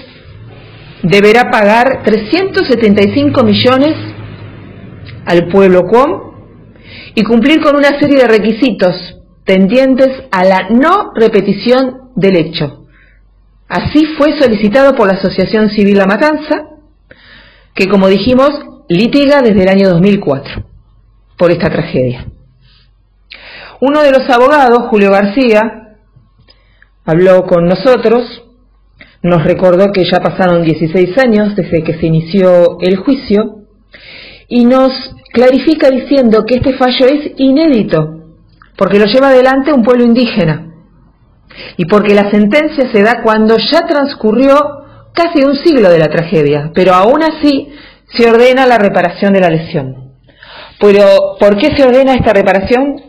deberá 1.02 1.50
pagar 1.50 2.02
375 2.04 3.44
millones 3.44 3.94
al 5.26 5.48
pueblo 5.48 5.86
CUOM 5.86 6.31
y 7.14 7.22
cumplir 7.24 7.60
con 7.60 7.76
una 7.76 7.98
serie 8.00 8.18
de 8.18 8.28
requisitos 8.28 8.94
tendientes 9.44 10.08
a 10.30 10.44
la 10.44 10.68
no 10.70 11.12
repetición 11.14 12.10
del 12.14 12.36
hecho. 12.36 12.86
Así 13.68 14.04
fue 14.18 14.38
solicitado 14.38 14.94
por 14.94 15.08
la 15.08 15.18
Asociación 15.18 15.70
Civil 15.70 15.98
La 15.98 16.06
Matanza, 16.06 16.68
que 17.74 17.88
como 17.88 18.08
dijimos, 18.08 18.50
litiga 18.88 19.40
desde 19.40 19.62
el 19.62 19.68
año 19.68 19.88
2004 19.88 20.64
por 21.38 21.50
esta 21.50 21.70
tragedia. 21.70 22.26
Uno 23.80 24.02
de 24.02 24.12
los 24.12 24.28
abogados, 24.30 24.88
Julio 24.90 25.10
García, 25.10 25.96
habló 27.04 27.42
con 27.44 27.64
nosotros, 27.64 28.44
nos 29.22 29.42
recordó 29.44 29.90
que 29.92 30.04
ya 30.04 30.20
pasaron 30.20 30.62
16 30.62 31.18
años 31.18 31.56
desde 31.56 31.82
que 31.82 31.94
se 31.98 32.06
inició 32.06 32.78
el 32.80 32.96
juicio 32.96 33.62
y 34.48 34.64
nos 34.64 34.92
clarifica 35.32 35.90
diciendo 35.90 36.44
que 36.44 36.56
este 36.56 36.74
fallo 36.74 37.06
es 37.06 37.32
inédito 37.36 38.22
porque 38.76 38.98
lo 38.98 39.06
lleva 39.06 39.28
adelante 39.28 39.72
un 39.72 39.82
pueblo 39.82 40.04
indígena 40.04 40.72
y 41.76 41.84
porque 41.86 42.14
la 42.14 42.30
sentencia 42.30 42.90
se 42.92 43.02
da 43.02 43.22
cuando 43.22 43.56
ya 43.58 43.86
transcurrió 43.86 44.54
casi 45.12 45.44
un 45.44 45.54
siglo 45.54 45.90
de 45.90 45.98
la 45.98 46.08
tragedia, 46.08 46.70
pero 46.74 46.94
aún 46.94 47.22
así 47.22 47.72
se 48.16 48.28
ordena 48.28 48.66
la 48.66 48.78
reparación 48.78 49.32
de 49.32 49.40
la 49.40 49.50
lesión. 49.50 50.12
Pero, 50.80 51.36
¿por 51.38 51.56
qué 51.58 51.76
se 51.76 51.84
ordena 51.84 52.14
esta 52.14 52.32
reparación? 52.32 53.00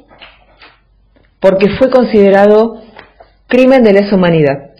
Porque 1.39 1.69
fue 1.77 1.89
considerado 1.89 2.81
crimen 3.47 3.83
de 3.83 3.93
lesa 3.93 4.15
humanidad. 4.15 4.71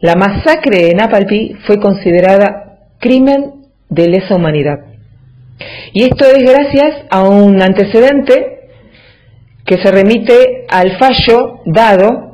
La 0.00 0.16
masacre 0.16 0.86
de 0.86 0.94
Napalpí 0.94 1.54
fue 1.66 1.78
considerada 1.78 2.78
crimen 2.98 3.66
de 3.88 4.08
lesa 4.08 4.34
humanidad. 4.34 4.91
Y 5.92 6.04
esto 6.04 6.24
es 6.24 6.42
gracias 6.42 7.06
a 7.10 7.22
un 7.22 7.60
antecedente 7.62 8.60
que 9.64 9.76
se 9.76 9.90
remite 9.90 10.66
al 10.68 10.98
fallo 10.98 11.60
dado 11.66 12.32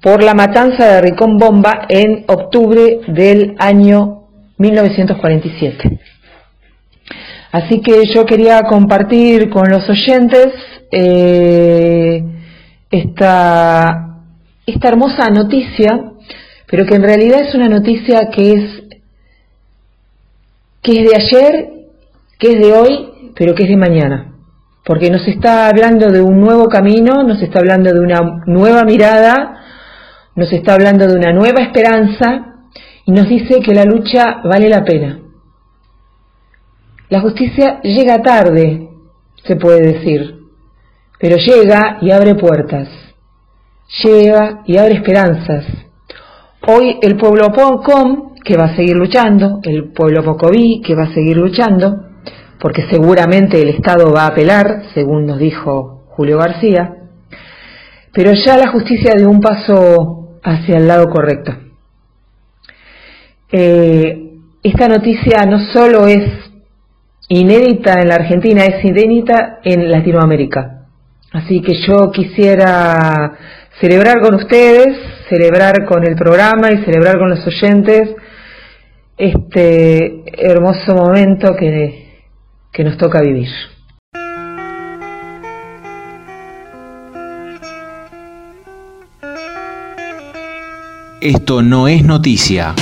por 0.00 0.22
la 0.22 0.34
matanza 0.34 0.94
de 0.94 1.00
Ricón 1.00 1.38
Bomba 1.38 1.86
en 1.88 2.24
octubre 2.28 3.00
del 3.08 3.54
año 3.58 4.24
1947. 4.58 6.00
Así 7.52 7.80
que 7.80 8.02
yo 8.12 8.26
quería 8.26 8.62
compartir 8.62 9.48
con 9.48 9.70
los 9.70 9.88
oyentes 9.88 10.48
eh, 10.90 12.22
esta, 12.90 14.18
esta 14.66 14.88
hermosa 14.88 15.30
noticia, 15.30 16.12
pero 16.66 16.84
que 16.84 16.96
en 16.96 17.02
realidad 17.02 17.42
es 17.48 17.54
una 17.54 17.68
noticia 17.68 18.28
que 18.30 18.52
es, 18.52 18.82
que 20.82 20.92
es 20.92 21.10
de 21.10 21.16
ayer, 21.16 21.70
que 22.44 22.52
es 22.52 22.60
de 22.60 22.72
hoy, 22.72 23.32
pero 23.34 23.54
que 23.54 23.62
es 23.62 23.68
de 23.70 23.76
mañana 23.76 24.34
porque 24.84 25.10
nos 25.10 25.26
está 25.26 25.68
hablando 25.68 26.10
de 26.10 26.20
un 26.20 26.40
nuevo 26.40 26.68
camino, 26.68 27.22
nos 27.22 27.40
está 27.42 27.60
hablando 27.60 27.92
de 27.92 28.00
una 28.00 28.42
nueva 28.46 28.84
mirada, 28.84 29.62
nos 30.36 30.52
está 30.52 30.74
hablando 30.74 31.06
de 31.06 31.16
una 31.16 31.32
nueva 31.32 31.62
esperanza 31.62 32.66
y 33.06 33.12
nos 33.12 33.28
dice 33.28 33.60
que 33.60 33.74
la 33.74 33.84
lucha 33.84 34.42
vale 34.44 34.68
la 34.68 34.84
pena. 34.84 35.20
La 37.08 37.20
justicia 37.20 37.80
llega 37.82 38.22
tarde, 38.22 38.90
se 39.46 39.56
puede 39.56 39.92
decir, 39.92 40.40
pero 41.18 41.36
llega 41.36 41.98
y 42.02 42.10
abre 42.10 42.34
puertas, 42.34 42.88
llega 44.02 44.62
y 44.66 44.76
abre 44.76 44.96
esperanzas. 44.96 45.64
Hoy 46.66 46.98
el 47.00 47.16
pueblo 47.16 47.52
Pocom, 47.52 48.34
que 48.44 48.56
va 48.58 48.64
a 48.64 48.76
seguir 48.76 48.96
luchando, 48.96 49.60
el 49.62 49.92
pueblo 49.92 50.22
Pocoví, 50.22 50.82
que 50.82 50.94
va 50.94 51.04
a 51.04 51.14
seguir 51.14 51.38
luchando, 51.38 52.13
porque 52.64 52.86
seguramente 52.90 53.60
el 53.60 53.68
Estado 53.68 54.10
va 54.10 54.22
a 54.22 54.28
apelar, 54.28 54.84
según 54.94 55.26
nos 55.26 55.38
dijo 55.38 56.06
Julio 56.16 56.38
García, 56.38 56.94
pero 58.10 58.32
ya 58.32 58.56
la 58.56 58.68
justicia 58.68 59.12
dio 59.18 59.28
un 59.28 59.42
paso 59.42 60.38
hacia 60.42 60.78
el 60.78 60.88
lado 60.88 61.10
correcto. 61.10 61.54
Eh, 63.52 64.38
esta 64.62 64.88
noticia 64.88 65.44
no 65.44 65.58
solo 65.74 66.06
es 66.06 66.26
inédita 67.28 68.00
en 68.00 68.08
la 68.08 68.14
Argentina, 68.14 68.64
es 68.64 68.82
inédita 68.82 69.58
en 69.62 69.90
Latinoamérica. 69.90 70.86
Así 71.32 71.60
que 71.60 71.74
yo 71.86 72.10
quisiera 72.12 73.36
celebrar 73.78 74.22
con 74.22 74.36
ustedes, 74.36 74.96
celebrar 75.28 75.84
con 75.84 76.02
el 76.06 76.16
programa 76.16 76.72
y 76.72 76.82
celebrar 76.82 77.18
con 77.18 77.28
los 77.28 77.46
oyentes 77.46 78.16
este 79.18 80.24
hermoso 80.38 80.94
momento 80.94 81.54
que 81.56 82.03
que 82.74 82.82
nos 82.82 82.98
toca 82.98 83.22
vivir. 83.22 83.48
Esto 91.20 91.62
no 91.62 91.88
es 91.88 92.04
noticia. 92.04 92.74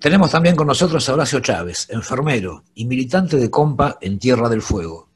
Tenemos 0.00 0.32
también 0.32 0.56
con 0.56 0.66
nosotros 0.66 1.08
a 1.08 1.14
Horacio 1.14 1.38
Chávez, 1.38 1.88
enfermero 1.90 2.64
y 2.74 2.84
militante 2.86 3.36
de 3.36 3.48
Compa 3.48 3.98
en 4.00 4.18
Tierra 4.18 4.48
del 4.48 4.60
Fuego. 4.60 5.08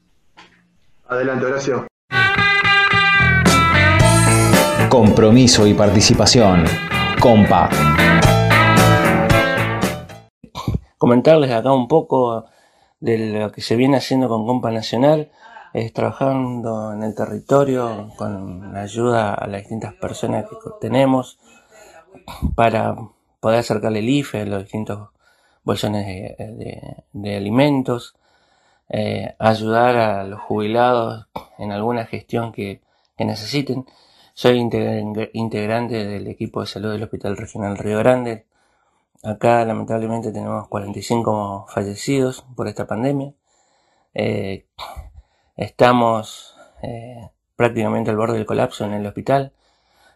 Adelante, 1.09 1.45
Horacio. 1.45 1.87
Compromiso 4.89 5.67
y 5.67 5.73
participación. 5.73 6.63
Compa 7.19 7.69
comentarles 10.97 11.51
acá 11.51 11.71
un 11.73 11.87
poco 11.87 12.45
de 12.99 13.39
lo 13.39 13.51
que 13.51 13.61
se 13.61 13.75
viene 13.75 13.97
haciendo 13.97 14.27
con 14.27 14.45
Compa 14.45 14.71
Nacional, 14.71 15.31
es 15.73 15.93
trabajando 15.93 16.93
en 16.93 17.03
el 17.03 17.13
territorio 17.13 18.09
con 18.17 18.73
la 18.73 18.81
ayuda 18.81 19.33
a 19.33 19.47
las 19.47 19.61
distintas 19.61 19.93
personas 19.93 20.45
que 20.45 20.55
tenemos 20.81 21.37
para 22.55 22.95
poder 23.39 23.59
acercarle 23.59 23.99
el 23.99 24.09
IFE, 24.09 24.45
los 24.45 24.63
distintos 24.63 25.09
bolsones 25.63 26.07
de, 26.07 27.35
alimentos, 27.35 28.15
eh, 28.89 29.35
ayudar 29.37 29.97
a 29.97 30.23
los 30.23 30.39
jubilados 30.41 31.27
en 31.59 31.71
alguna 31.71 32.05
gestión 32.05 32.51
que, 32.51 32.81
necesiten. 33.19 33.85
Soy 34.33 34.59
integrante 35.33 36.05
del 36.05 36.27
equipo 36.27 36.61
de 36.61 36.67
salud 36.67 36.91
del 36.91 37.03
Hospital 37.03 37.35
Regional 37.35 37.77
Río 37.77 37.97
Grande, 37.97 38.46
Acá 39.27 39.65
lamentablemente 39.65 40.31
tenemos 40.31 40.69
45 40.69 41.65
fallecidos 41.67 42.45
por 42.55 42.69
esta 42.69 42.87
pandemia. 42.87 43.33
Eh, 44.13 44.65
estamos 45.57 46.55
eh, 46.81 47.29
prácticamente 47.57 48.09
al 48.09 48.15
borde 48.15 48.37
del 48.37 48.45
colapso 48.45 48.85
en 48.85 48.93
el 48.93 49.05
hospital. 49.05 49.51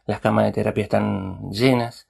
Las 0.06 0.22
camas 0.22 0.46
de 0.46 0.54
terapia 0.54 0.84
están 0.84 1.52
llenas, 1.52 2.08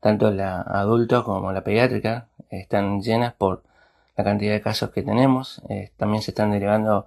tanto 0.00 0.32
la 0.32 0.60
adulta 0.62 1.22
como 1.22 1.52
la 1.52 1.62
pediátrica 1.62 2.26
están 2.50 3.00
llenas 3.00 3.32
por 3.34 3.62
la 4.16 4.24
cantidad 4.24 4.52
de 4.52 4.60
casos 4.60 4.90
que 4.90 5.02
tenemos. 5.02 5.62
Eh, 5.68 5.92
también 5.96 6.20
se 6.20 6.32
están 6.32 6.50
derivando 6.50 7.06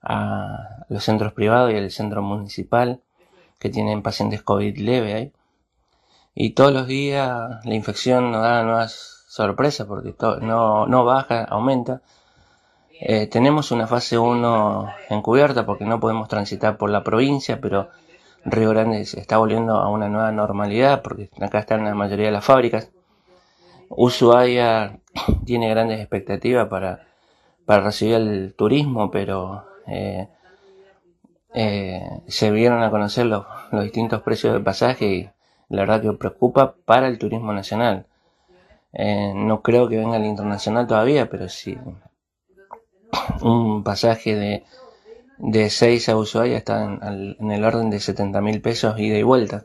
a 0.00 0.86
los 0.88 1.04
centros 1.04 1.34
privados 1.34 1.74
y 1.74 1.76
al 1.76 1.90
centro 1.90 2.22
municipal 2.22 3.02
que 3.58 3.68
tienen 3.68 4.02
pacientes 4.02 4.42
COVID 4.42 4.78
leve 4.78 5.12
ahí. 5.12 5.32
Y 6.40 6.50
todos 6.50 6.72
los 6.72 6.86
días 6.86 7.64
la 7.64 7.74
infección 7.74 8.30
nos 8.30 8.42
da 8.42 8.62
nuevas 8.62 9.24
sorpresas 9.26 9.88
porque 9.88 10.14
no, 10.40 10.86
no 10.86 11.04
baja, 11.04 11.42
aumenta. 11.42 12.00
Eh, 13.00 13.26
tenemos 13.26 13.72
una 13.72 13.88
fase 13.88 14.18
1 14.18 14.88
encubierta 15.10 15.66
porque 15.66 15.84
no 15.84 15.98
podemos 15.98 16.28
transitar 16.28 16.78
por 16.78 16.90
la 16.90 17.02
provincia, 17.02 17.60
pero 17.60 17.88
Río 18.44 18.70
Grande 18.70 19.04
se 19.04 19.18
está 19.18 19.38
volviendo 19.38 19.78
a 19.78 19.88
una 19.88 20.08
nueva 20.08 20.30
normalidad 20.30 21.02
porque 21.02 21.28
acá 21.40 21.58
están 21.58 21.84
la 21.84 21.96
mayoría 21.96 22.26
de 22.26 22.32
las 22.32 22.44
fábricas. 22.44 22.92
Ushuaia 23.88 25.00
tiene 25.44 25.68
grandes 25.68 25.98
expectativas 25.98 26.68
para, 26.68 27.04
para 27.66 27.82
recibir 27.82 28.14
el 28.14 28.54
turismo, 28.54 29.10
pero 29.10 29.64
eh, 29.88 30.28
eh, 31.52 32.22
se 32.28 32.52
vieron 32.52 32.80
a 32.84 32.90
conocer 32.90 33.26
los, 33.26 33.44
los 33.72 33.82
distintos 33.82 34.22
precios 34.22 34.54
de 34.54 34.60
pasaje 34.60 35.06
y 35.06 35.30
la 35.68 35.82
verdad 35.82 36.02
que 36.02 36.12
preocupa 36.12 36.74
para 36.84 37.08
el 37.08 37.18
turismo 37.18 37.52
nacional. 37.52 38.06
Eh, 38.92 39.32
no 39.34 39.62
creo 39.62 39.88
que 39.88 39.98
venga 39.98 40.16
el 40.16 40.24
internacional 40.24 40.86
todavía, 40.86 41.28
pero 41.28 41.48
sí 41.48 41.76
un 43.42 43.82
pasaje 43.82 44.34
de, 44.34 44.64
de 45.38 45.70
6 45.70 46.08
a 46.08 46.16
Ushuaia 46.16 46.56
está 46.56 46.84
en, 46.84 47.36
en 47.38 47.50
el 47.50 47.64
orden 47.64 47.90
de 47.90 48.00
70 48.00 48.40
mil 48.40 48.60
pesos 48.60 48.98
ida 48.98 49.16
y 49.18 49.22
vuelta. 49.22 49.64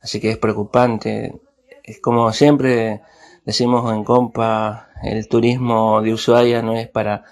Así 0.00 0.20
que 0.20 0.30
es 0.30 0.38
preocupante. 0.38 1.40
Es 1.82 2.00
como 2.00 2.32
siempre 2.32 3.02
decimos 3.44 3.92
en 3.92 4.04
compa, 4.04 4.88
el 5.02 5.28
turismo 5.28 6.02
de 6.02 6.12
Ushuaia 6.12 6.62
no 6.62 6.74
es 6.74 6.88
para 6.88 7.24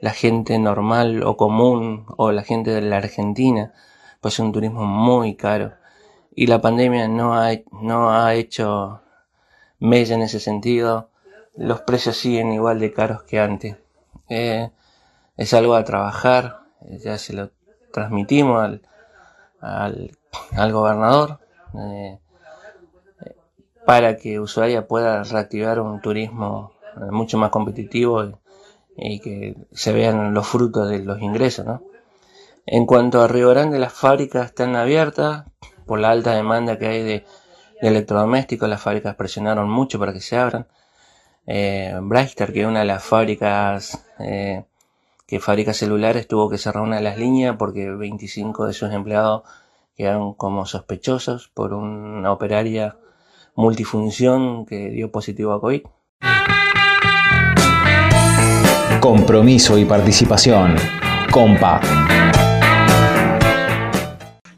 la 0.00 0.10
gente 0.10 0.58
normal 0.58 1.22
o 1.22 1.36
común 1.36 2.06
o 2.16 2.32
la 2.32 2.42
gente 2.42 2.70
de 2.70 2.80
la 2.80 2.96
Argentina, 2.96 3.72
pues 4.20 4.34
es 4.34 4.40
un 4.40 4.52
turismo 4.52 4.84
muy 4.84 5.36
caro. 5.36 5.74
Y 6.40 6.46
la 6.46 6.62
pandemia 6.62 7.06
no 7.06 7.34
ha, 7.34 7.50
no 7.82 8.12
ha 8.12 8.32
hecho 8.32 9.02
mella 9.78 10.14
en 10.14 10.22
ese 10.22 10.40
sentido. 10.40 11.10
Los 11.54 11.82
precios 11.82 12.16
siguen 12.16 12.50
igual 12.50 12.80
de 12.80 12.94
caros 12.94 13.24
que 13.24 13.38
antes. 13.38 13.76
Eh, 14.30 14.70
es 15.36 15.52
algo 15.52 15.74
a 15.74 15.84
trabajar, 15.84 16.60
ya 16.80 17.18
se 17.18 17.34
lo 17.34 17.50
transmitimos 17.92 18.64
al, 18.64 18.82
al, 19.60 20.16
al 20.56 20.72
gobernador. 20.72 21.40
Eh, 21.78 22.18
para 23.84 24.16
que 24.16 24.40
Ushuaia 24.40 24.88
pueda 24.88 25.22
reactivar 25.22 25.78
un 25.78 26.00
turismo 26.00 26.72
eh, 26.96 27.10
mucho 27.10 27.36
más 27.36 27.50
competitivo 27.50 28.40
y, 28.96 29.20
que 29.20 29.56
se 29.72 29.92
vean 29.92 30.32
los 30.32 30.46
frutos 30.46 30.88
de 30.88 31.00
los 31.00 31.20
ingresos. 31.20 31.66
¿no? 31.66 31.82
En 32.64 32.86
cuanto 32.86 33.20
a 33.20 33.28
Río 33.28 33.50
Grande, 33.50 33.78
las 33.78 33.92
fábricas 33.92 34.46
están 34.46 34.74
abiertas 34.74 35.44
por 35.90 35.98
la 35.98 36.12
alta 36.12 36.36
demanda 36.36 36.78
que 36.78 36.86
hay 36.86 37.02
de, 37.02 37.24
electrodomésticos. 37.80 38.68
Las 38.68 38.80
fábricas 38.80 39.16
presionaron 39.16 39.68
mucho 39.68 39.98
para 39.98 40.12
que 40.12 40.20
se 40.20 40.36
abran. 40.36 40.68
Eh, 41.48 41.92
que 42.36 42.60
es 42.60 42.66
una 42.66 42.78
de 42.78 42.84
las 42.84 43.02
fábricas 43.02 44.06
eh, 44.20 44.62
que 45.26 45.40
fabrica 45.40 45.74
celulares, 45.74 46.28
tuvo 46.28 46.48
que 46.48 46.58
cerrar 46.58 46.84
una 46.84 46.98
de 46.98 47.02
las 47.02 47.18
líneas 47.18 47.56
porque 47.58 47.90
25 47.90 48.68
de 48.68 48.72
sus 48.72 48.92
empleados 48.92 49.42
quedaron 49.96 50.34
como 50.34 50.64
sospechosos 50.64 51.50
por 51.52 51.74
una 51.74 52.30
operaria 52.30 52.96
multifunción 53.56 54.66
que 54.66 54.90
dio 54.90 55.10
positivo 55.10 55.54
a 55.54 55.60
COVID. 55.60 55.82
Compromiso 59.00 59.76
y 59.76 59.84
participación. 59.84 60.76
Compa. 61.32 61.80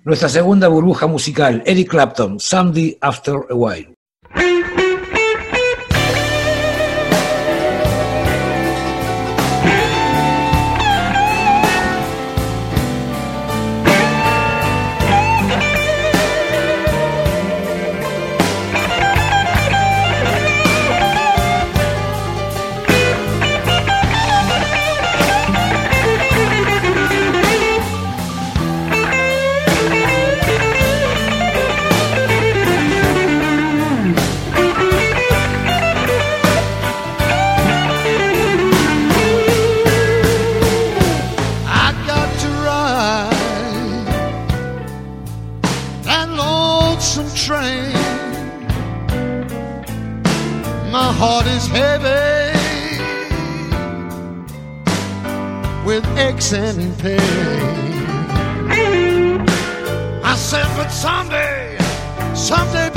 Nuestra 0.04 0.28
segunda 0.28 0.66
burbuja 0.66 1.06
musical, 1.06 1.62
Eric 1.64 1.88
Clapton, 1.88 2.40
Sunday 2.40 2.98
After 3.00 3.36
a 3.48 3.54
While. 3.54 3.94
and 56.54 56.98
pain. 56.98 57.18
I 60.22 60.34
said, 60.36 60.66
but 60.76 60.88
someday, 60.88 61.78
someday. 62.34 62.91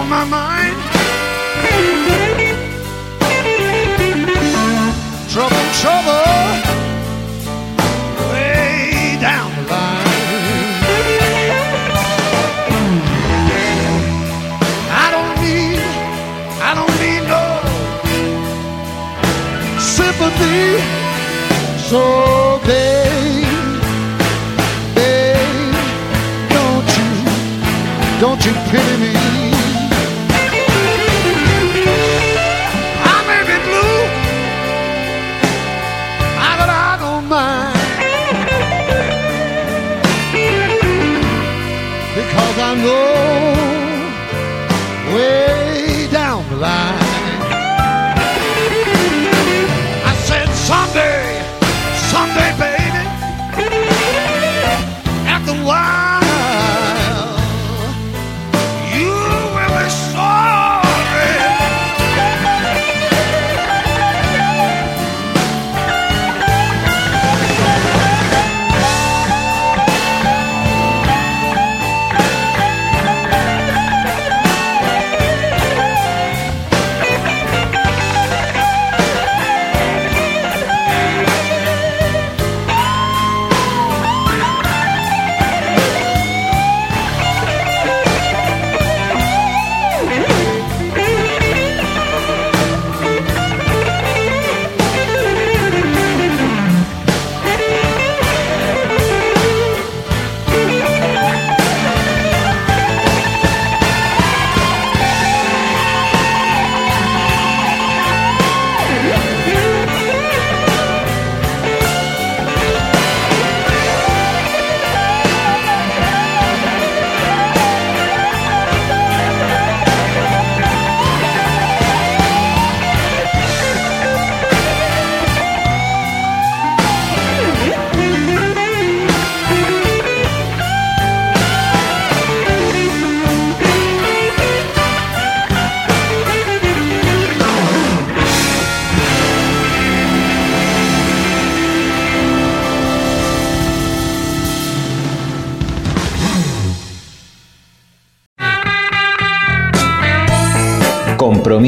on 0.00 0.08
my 0.08 0.24
mind. 0.24 0.76
Trouble, 5.32 5.66
trouble, 5.82 6.26
way 8.30 9.18
down 9.20 9.50
the 9.56 9.62
line. 9.70 10.06
I 15.02 15.06
don't 15.14 15.34
need, 15.44 15.80
I 16.68 16.70
don't 16.78 16.96
need 17.04 17.22
no 17.34 17.44
sympathy. 19.96 20.60
So. 21.88 22.39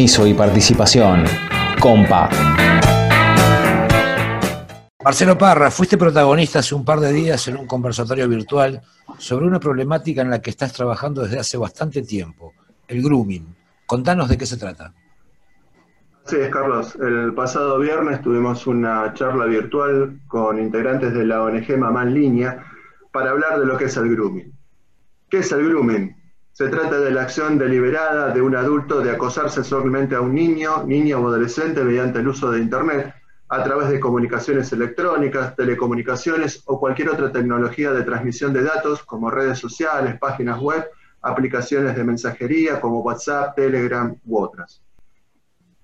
Compromiso 0.03 0.27
y 0.27 0.35
participación. 0.35 1.25
Compa. 1.81 2.29
Marcelo 5.05 5.39
Parra, 5.39 5.71
fuiste 5.71 5.97
protagonista 5.97 6.59
hace 6.59 6.75
un 6.75 6.85
par 6.85 6.99
de 6.99 7.13
días 7.13 7.47
en 7.47 7.57
un 7.57 7.69
conversatorio 7.69 8.29
virtual 8.29 8.81
sobre 9.19 9.47
una 9.47 9.61
problemática 9.61 10.23
en 10.23 10.31
la 10.31 10.41
que 10.41 10.51
estás 10.51 10.73
trabajando 10.73 11.23
desde 11.23 11.39
hace 11.39 11.57
bastante 11.57 12.03
tiempo, 12.03 12.53
el 12.89 13.01
grooming. 13.01 13.55
Contanos 13.87 14.29
de 14.29 14.37
qué 14.37 14.45
se 14.45 14.57
trata. 14.57 14.93
Sí, 16.25 16.37
Carlos. 16.51 16.97
El 16.97 17.33
pasado 17.35 17.79
viernes 17.79 18.23
tuvimos 18.23 18.67
una 18.67 19.15
charla 19.15 19.45
virtual 19.45 20.19
con 20.27 20.59
integrantes 20.59 21.15
de 21.15 21.27
la 21.27 21.43
ONG 21.43 21.79
Mamá 21.79 22.03
en 22.03 22.15
Línea 22.15 22.65
para 23.13 23.31
hablar 23.31 23.61
de 23.61 23.67
lo 23.67 23.77
que 23.77 23.85
es 23.85 23.97
el 23.97 24.11
grooming. 24.11 24.53
¿Qué 25.31 25.39
es 25.39 25.53
el 25.53 25.69
grooming? 25.69 26.22
Se 26.53 26.69
trata 26.69 27.01
de 27.01 27.11
la 27.11 27.23
acción 27.23 27.57
deliberada 27.57 28.29
de 28.29 28.43
un 28.43 28.55
adulto 28.55 29.01
de 29.01 29.11
acosar 29.11 29.51
sexualmente 29.51 30.15
a 30.15 30.21
un 30.21 30.35
niño, 30.35 30.85
niña 30.85 31.19
o 31.19 31.27
adolescente 31.27 31.83
mediante 31.83 32.19
el 32.19 32.29
uso 32.29 32.51
de 32.51 32.61
Internet 32.61 33.15
a 33.49 33.63
través 33.63 33.89
de 33.89 33.99
comunicaciones 33.99 34.71
electrónicas, 34.73 35.57
telecomunicaciones 35.57 36.63
o 36.67 36.79
cualquier 36.79 37.09
otra 37.09 37.33
tecnología 37.33 37.93
de 37.93 38.03
transmisión 38.03 38.53
de 38.53 38.65
datos 38.65 39.03
como 39.03 39.31
redes 39.31 39.59
sociales, 39.59 40.19
páginas 40.19 40.61
web, 40.61 40.85
aplicaciones 41.23 41.97
de 41.97 42.05
mensajería 42.05 42.81
como 42.81 43.01
WhatsApp, 43.01 43.55
Telegram 43.57 44.15
u 44.27 44.39
otras. 44.39 44.83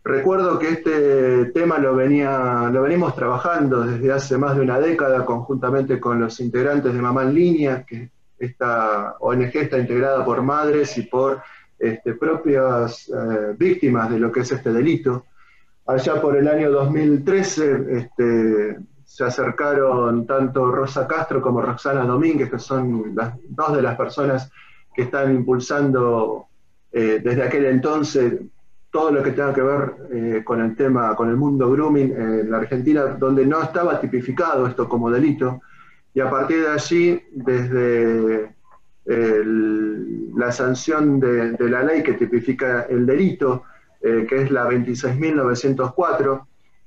Recuerdo 0.04 0.58
que 0.58 0.68
este 0.68 1.46
tema 1.46 1.78
lo, 1.78 1.94
venía, 1.94 2.68
lo 2.70 2.82
venimos 2.82 3.14
trabajando 3.14 3.82
desde 3.82 4.12
hace 4.12 4.36
más 4.36 4.54
de 4.54 4.62
una 4.62 4.78
década 4.78 5.24
conjuntamente 5.24 5.98
con 5.98 6.20
los 6.20 6.40
integrantes 6.40 6.92
de 6.92 7.02
Mamá 7.02 7.22
en 7.22 7.34
Línea, 7.34 7.84
que 7.84 8.10
esta 8.38 9.16
ONG 9.20 9.50
está 9.54 9.78
integrada 9.78 10.24
por 10.24 10.42
madres 10.42 10.96
y 10.98 11.02
por 11.02 11.42
este, 11.78 12.14
propias 12.14 13.08
eh, 13.08 13.54
víctimas 13.56 14.10
de 14.10 14.18
lo 14.18 14.32
que 14.32 14.40
es 14.40 14.52
este 14.52 14.72
delito. 14.72 15.24
Allá 15.86 16.20
por 16.20 16.36
el 16.36 16.48
año 16.48 16.70
2013 16.70 17.86
este, 17.90 18.78
se 19.04 19.24
acercaron 19.24 20.26
tanto 20.26 20.70
Rosa 20.70 21.06
Castro 21.06 21.40
como 21.40 21.62
Roxana 21.62 22.04
Domínguez, 22.04 22.50
que 22.50 22.58
son 22.58 23.14
las, 23.14 23.34
dos 23.48 23.74
de 23.74 23.82
las 23.82 23.96
personas 23.96 24.50
que 24.94 25.02
están 25.02 25.34
impulsando 25.34 26.46
eh, 26.92 27.20
desde 27.22 27.42
aquel 27.42 27.66
entonces 27.66 28.34
todo 28.90 29.10
lo 29.10 29.22
que 29.22 29.32
tenga 29.32 29.52
que 29.52 29.62
ver 29.62 29.94
eh, 30.10 30.42
con 30.44 30.60
el 30.60 30.74
tema, 30.74 31.14
con 31.14 31.28
el 31.28 31.36
mundo 31.36 31.70
grooming 31.70 32.10
en 32.10 32.50
la 32.50 32.58
Argentina, 32.58 33.04
donde 33.04 33.46
no 33.46 33.62
estaba 33.62 34.00
tipificado 34.00 34.66
esto 34.66 34.88
como 34.88 35.10
delito, 35.10 35.60
y 36.14 36.20
a 36.20 36.30
partir 36.30 36.62
de 36.62 36.68
allí, 36.68 37.22
desde 37.32 38.54
la 40.36 40.52
sanción 40.52 41.18
de, 41.18 41.56
la 41.68 41.82
ley 41.82 42.02
que 42.02 42.12
tipifica 42.12 42.82
el 42.82 43.06
delito, 43.06 43.64
eh, 44.02 44.26
que 44.28 44.42
es 44.42 44.50
la 44.50 44.68
26.904, 44.68 46.46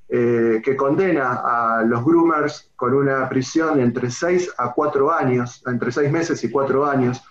eh, 0.09 0.61
que 0.63 0.75
condena 0.75 1.41
a 1.43 1.83
los 1.83 2.03
groomers 2.05 2.71
con 2.75 2.93
una 2.93 3.27
prisión 3.27 3.79
entre 3.79 4.11
6 4.11 4.53
a 4.57 4.71
4 4.73 5.11
años, 5.11 5.63
entre 5.65 5.91
6 5.91 6.11
meses 6.11 6.43
y 6.43 6.51
4 6.51 6.85
años, 6.85 7.23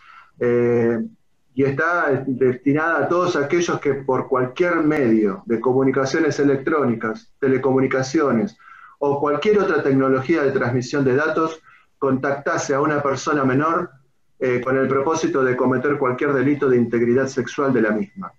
y 1.55 1.65
está 1.65 2.25
destinada 2.27 3.05
a 3.05 3.09
todos 3.09 3.37
aquellos 3.37 3.81
que 3.81 3.95
por 3.95 4.29
cualquier 4.29 4.77
medio 4.77 5.43
de 5.47 5.61
comunicaciones 5.61 6.39
electrónicas, 6.39 7.33
telecomunicaciones 7.39 8.57
o 8.99 9.21
cualquier 9.21 9.59
otra 9.59 9.83
tecnología 9.83 10.43
de 10.43 10.53
transmisión 10.53 11.05
de 11.05 11.17
datos 11.17 11.61
contactase 12.01 12.75
a 12.75 12.81
una 12.81 13.01
persona 13.03 13.45
menor 13.45 13.91
eh, 14.39 14.61
con 14.65 14.77
el 14.79 14.89
propósito 14.89 15.45
de 15.45 15.55
cometer 15.55 15.99
cualquier 15.99 16.33
delito 16.33 16.69
de 16.69 16.79
integridad 16.79 17.27
sexual 17.27 17.73
de 17.75 17.83
la 17.83 17.91
misma. 17.91 18.33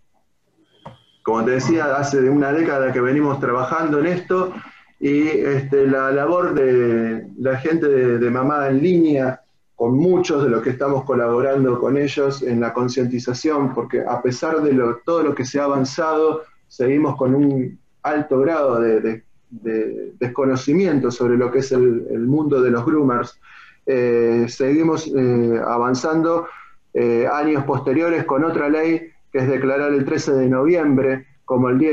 Como 1.23 1.45
te 1.45 1.51
decía, 1.51 1.95
hace 1.95 2.27
una 2.27 2.51
década 2.51 2.91
que 2.91 2.99
venimos 2.99 3.39
trabajando 3.39 3.99
en 3.99 4.07
esto 4.07 4.51
y 4.99 5.27
este, 5.27 5.85
la 5.85 6.11
labor 6.11 6.55
de 6.55 7.27
la 7.37 7.57
gente 7.57 7.87
de, 7.87 8.17
de 8.17 8.29
Mamá 8.31 8.67
en 8.67 8.81
línea 8.81 9.41
con 9.75 9.95
muchos 9.95 10.43
de 10.43 10.49
los 10.49 10.63
que 10.63 10.71
estamos 10.71 11.05
colaborando 11.05 11.79
con 11.79 11.97
ellos 11.97 12.41
en 12.41 12.59
la 12.59 12.73
concientización, 12.73 13.73
porque 13.73 14.01
a 14.01 14.21
pesar 14.21 14.61
de 14.61 14.79
todo 15.05 15.23
lo 15.23 15.35
que 15.35 15.45
se 15.45 15.59
ha 15.59 15.65
avanzado, 15.65 16.43
seguimos 16.67 17.15
con 17.15 17.35
un 17.35 17.79
alto 18.01 18.39
grado 18.39 18.79
de, 18.79 19.23
desconocimiento 19.51 21.11
sobre 21.11 21.37
lo 21.37 21.51
que 21.51 21.59
es 21.59 21.71
el, 21.71 22.25
mundo 22.27 22.61
de 22.61 22.71
los 22.71 22.85
groomers. 22.85 23.39
Eh, 23.85 24.45
seguimos 24.47 25.07
eh, 25.07 25.61
avanzando 25.65 26.47
eh, 26.93 27.27
años 27.31 27.63
posteriores 27.65 28.25
con 28.25 28.43
otra 28.43 28.69
ley 28.69 29.09
que 29.31 29.39
es 29.39 29.47
declarar 29.47 29.93
el 29.93 30.05
13 30.05 30.33
de 30.33 30.47
noviembre 30.49 31.25
como 31.45 31.69
el, 31.69 31.77
Día 31.77 31.91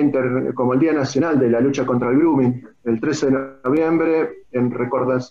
como 0.55 0.75
el 0.75 0.81
Día 0.81 0.93
Nacional 0.93 1.39
de 1.39 1.51
la 1.51 1.61
Lucha 1.61 1.85
contra 1.85 2.11
el 2.11 2.19
Grooming, 2.19 2.65
el 2.85 3.01
13 3.01 3.27
de 3.27 3.39
noviembre, 3.65 4.45
en, 4.53 4.73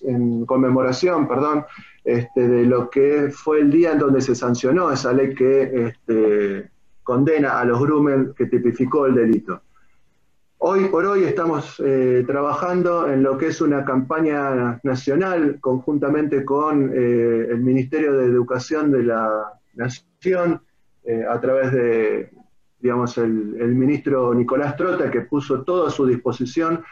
en 0.03 0.45
conmemoración 0.45 1.27
perdón, 1.27 1.65
este, 2.03 2.47
de 2.47 2.65
lo 2.65 2.89
que 2.89 3.29
fue 3.31 3.61
el 3.61 3.71
día 3.71 3.91
en 3.91 3.99
donde 3.99 4.21
se 4.21 4.35
sancionó 4.35 4.91
esa 4.91 5.13
ley 5.13 5.33
que 5.33 5.87
este, 5.87 6.69
condena 7.03 7.59
a 7.59 7.65
los 7.65 7.81
groomers, 7.81 8.33
que 8.35 8.47
tipificó 8.47 9.05
el 9.05 9.15
delito. 9.15 9.61
Hoy 10.59 10.85
por 10.85 11.05
hoy 11.05 11.23
estamos 11.23 11.81
eh, 11.85 12.23
trabajando 12.25 13.07
en 13.09 13.21
lo 13.21 13.37
que 13.37 13.47
es 13.47 13.61
una 13.61 13.85
campaña 13.85 14.79
nacional 14.83 15.59
conjuntamente 15.61 16.43
con 16.43 16.91
eh, 16.93 17.47
el 17.49 17.59
Ministerio 17.59 18.13
de 18.13 18.25
Educación 18.25 18.91
de 18.91 19.03
la 19.03 19.53
Nación, 19.75 20.61
eh, 21.03 21.23
a 21.29 21.39
través 21.39 21.71
de, 21.71 22.31
digamos, 22.79 23.17
el, 23.17 23.75
ministro 23.75 24.33
Nicolás 24.33 24.75
Trota, 24.75 25.11
que 25.11 25.21
puso 25.21 25.63
todo 25.63 25.87
a 25.87 25.91
su 25.91 26.05
disposición, 26.05 26.83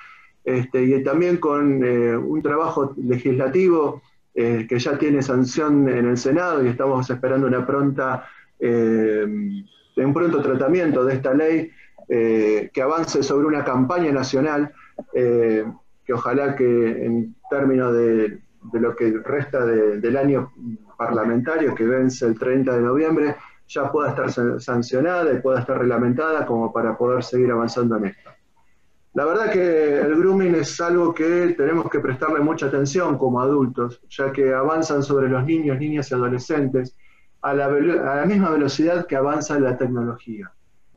este, 0.43 0.83
y 0.83 1.03
también 1.03 1.37
con 1.37 1.83
un 1.83 2.41
trabajo 2.43 2.93
legislativo 2.97 4.01
eh, 4.37 4.65
que 4.67 4.77
ya 4.79 4.97
tiene 4.97 5.23
sanción 5.23 5.87
en 5.87 6.09
el 6.09 6.17
Senado 6.17 6.61
y 6.61 6.67
estamos 6.67 7.09
esperando 7.09 7.47
una 7.47 7.65
pronta, 7.65 8.27
eh, 8.59 9.25
un 9.25 10.13
pronto 10.13 10.41
tratamiento 10.41 11.05
de 11.05 11.13
esta 11.13 11.33
ley 11.33 11.71
eh, 12.07 12.69
que 12.73 12.81
avance 12.81 13.23
sobre 13.23 13.47
una 13.47 13.63
campaña 13.63 14.11
nacional 14.11 14.73
que 15.13 16.13
ojalá 16.13 16.55
que 16.55 17.05
en 17.05 17.35
términos 17.49 17.93
de, 17.93 18.39
lo 18.73 18.95
que 18.95 19.11
resta 19.23 19.65
del 19.65 20.17
año 20.17 20.51
parlamentario 20.97 21.75
que 21.75 21.85
vence 21.85 22.25
el 22.25 22.37
30 22.37 22.77
de 22.77 22.81
noviembre 22.81 23.35
ya 23.67 23.91
pueda 23.91 24.09
estar 24.09 24.61
sancionada 24.61 25.33
y 25.33 25.41
pueda 25.41 25.59
estar 25.59 25.77
reglamentada 25.77 26.45
como 26.45 26.71
para 26.71 26.97
poder 26.97 27.23
seguir 27.23 27.51
avanzando 27.51 27.97
en 27.97 28.05
esto. 28.05 28.29
La 29.13 29.25
verdad 29.25 29.49
que 29.49 30.01
el 30.01 30.15
grooming 30.17 30.55
es 30.55 30.79
algo 30.81 31.13
que 31.13 31.55
tenemos 31.57 31.89
que 31.89 32.01
prestarle 32.01 32.41
mucha 32.41 32.65
atención 32.65 33.17
como 33.17 33.39
adultos, 33.39 34.01
ya 34.09 34.31
que 34.31 34.53
avanzan 34.53 35.03
sobre 35.03 35.29
los 35.29 35.45
niños, 35.45 35.79
niñas 35.79 36.11
y 36.11 36.15
adolescentes 36.15 36.95
a 37.41 37.53
la, 37.53 37.69
misma 38.25 38.49
velocidad 38.49 39.07
que 39.07 39.15
avanza 39.15 39.57
la 39.57 39.77
tecnología. 39.77 40.51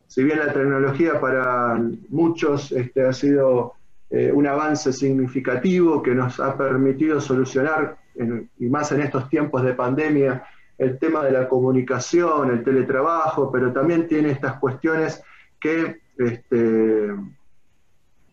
Si 0.09 0.25
bien 0.25 0.39
la 0.39 0.53
tecnología 0.53 1.21
para 1.21 1.81
muchos 2.09 2.73
este, 2.73 3.07
ha 3.07 3.13
sido 3.13 3.75
eh, 4.11 4.33
un 4.33 4.47
avance 4.47 4.93
significativo 4.93 6.03
que 6.03 6.15
nos 6.15 6.41
ha 6.41 6.57
permitido 6.57 7.21
solucionar, 7.21 7.97
y 8.59 8.67
más 8.67 8.91
en 8.91 9.03
estos 9.03 9.29
tiempos 9.29 9.63
de 9.63 9.75
pandemia, 9.75 10.43
el 10.77 10.99
tema 10.99 11.25
de 11.25 11.31
la 11.31 11.49
comunicación, 11.49 12.51
el 12.51 12.65
teletrabajo, 12.65 13.53
pero 13.53 13.73
también 13.73 14.09
tiene 14.09 14.31
estas 14.31 14.59
cuestiones 14.59 15.23
que 15.61 16.01
este, 16.19 17.15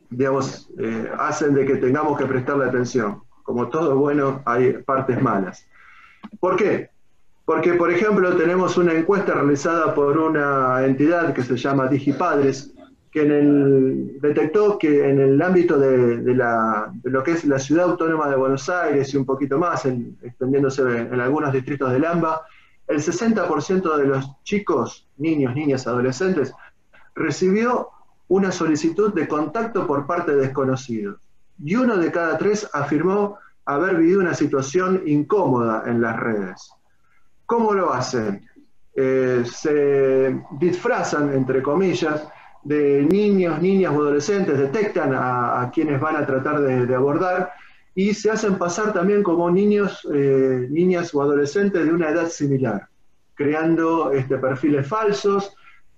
digamos, 0.09 0.69
eh, 0.79 1.11
hacen 1.17 1.53
de 1.53 1.65
que 1.65 1.75
tengamos 1.75 2.17
que 2.17 2.25
prestarle 2.25 2.65
atención. 2.65 3.21
Como 3.43 3.69
todo 3.69 3.95
bueno, 3.95 4.41
hay 4.45 4.73
partes 4.73 5.21
malas. 5.21 5.67
¿Por 6.39 6.55
qué? 6.55 6.89
Porque, 7.45 7.73
por 7.75 7.91
ejemplo, 7.91 8.35
tenemos 8.35 8.75
una 8.77 8.93
encuesta 8.93 9.35
realizada 9.35 9.93
por 9.93 10.17
una 10.17 10.83
entidad 10.83 11.33
que 11.33 11.43
se 11.43 11.55
llama 11.55 11.87
Digipadres, 11.87 12.73
que 13.11 13.23
detectó 14.19 14.77
que 14.77 15.07
en 15.09 15.21
el 15.21 15.41
ámbito 15.41 15.77
de, 15.77 16.17
lo 17.03 17.23
que 17.23 17.31
es 17.31 17.45
la 17.45 17.59
ciudad 17.59 17.85
autónoma 17.85 18.27
de 18.29 18.35
Buenos 18.35 18.67
Aires 18.67 19.13
y 19.13 19.17
un 19.17 19.25
poquito 19.25 19.57
más, 19.57 19.85
extendiéndose 19.85 20.81
en 20.81 21.21
algunos 21.21 21.53
distritos 21.53 21.93
del 21.93 22.03
AMBA, 22.03 22.41
el 22.87 22.97
60% 22.97 23.95
de 23.95 24.05
los 24.05 24.43
chicos, 24.43 25.07
niños, 25.17 25.55
niñas, 25.55 25.87
adolescentes, 25.87 26.51
recibió 27.15 27.89
una 28.27 28.51
solicitud 28.51 29.13
de 29.13 29.27
contacto 29.27 29.87
por 29.87 30.05
parte 30.07 30.35
de 30.35 30.41
desconocidos. 30.41 31.21
Y 31.63 31.75
uno 31.75 31.97
de 31.97 32.11
cada 32.11 32.37
tres 32.37 32.69
afirmó 32.73 33.37
haber 33.65 33.95
vivido 33.95 34.19
una 34.19 34.33
situación 34.33 35.03
incómoda 35.05 35.83
en 35.85 36.01
las 36.01 36.19
redes. 36.19 36.74
¿Cómo 37.45 37.73
lo 37.73 37.93
hacen? 37.93 38.47
Eh, 38.93 39.43
se 39.45 40.39
disfrazan, 40.51 41.33
entre 41.33 41.61
comillas, 41.61 42.27
de 42.63 43.03
niños, 43.03 43.61
niñas 43.61 43.93
o 43.93 44.01
adolescentes, 44.01 44.57
detectan 44.57 45.13
a, 45.13 45.69
quienes 45.73 45.99
van 45.99 46.15
a 46.15 46.25
tratar 46.25 46.61
de, 46.61 46.95
abordar 46.95 47.51
y 47.93 48.13
se 48.13 48.31
hacen 48.31 48.57
pasar 48.57 48.91
también 48.91 49.21
como 49.21 49.49
niños, 49.51 50.05
eh, 50.13 50.67
niñas 50.69 51.13
o 51.13 51.21
adolescentes 51.21 51.85
de 51.85 51.93
una 51.93 52.09
edad 52.09 52.27
similar, 52.27 52.87
creando 53.35 54.11
este, 54.11 54.37
perfiles 54.37 54.87
falsos, 54.87 55.55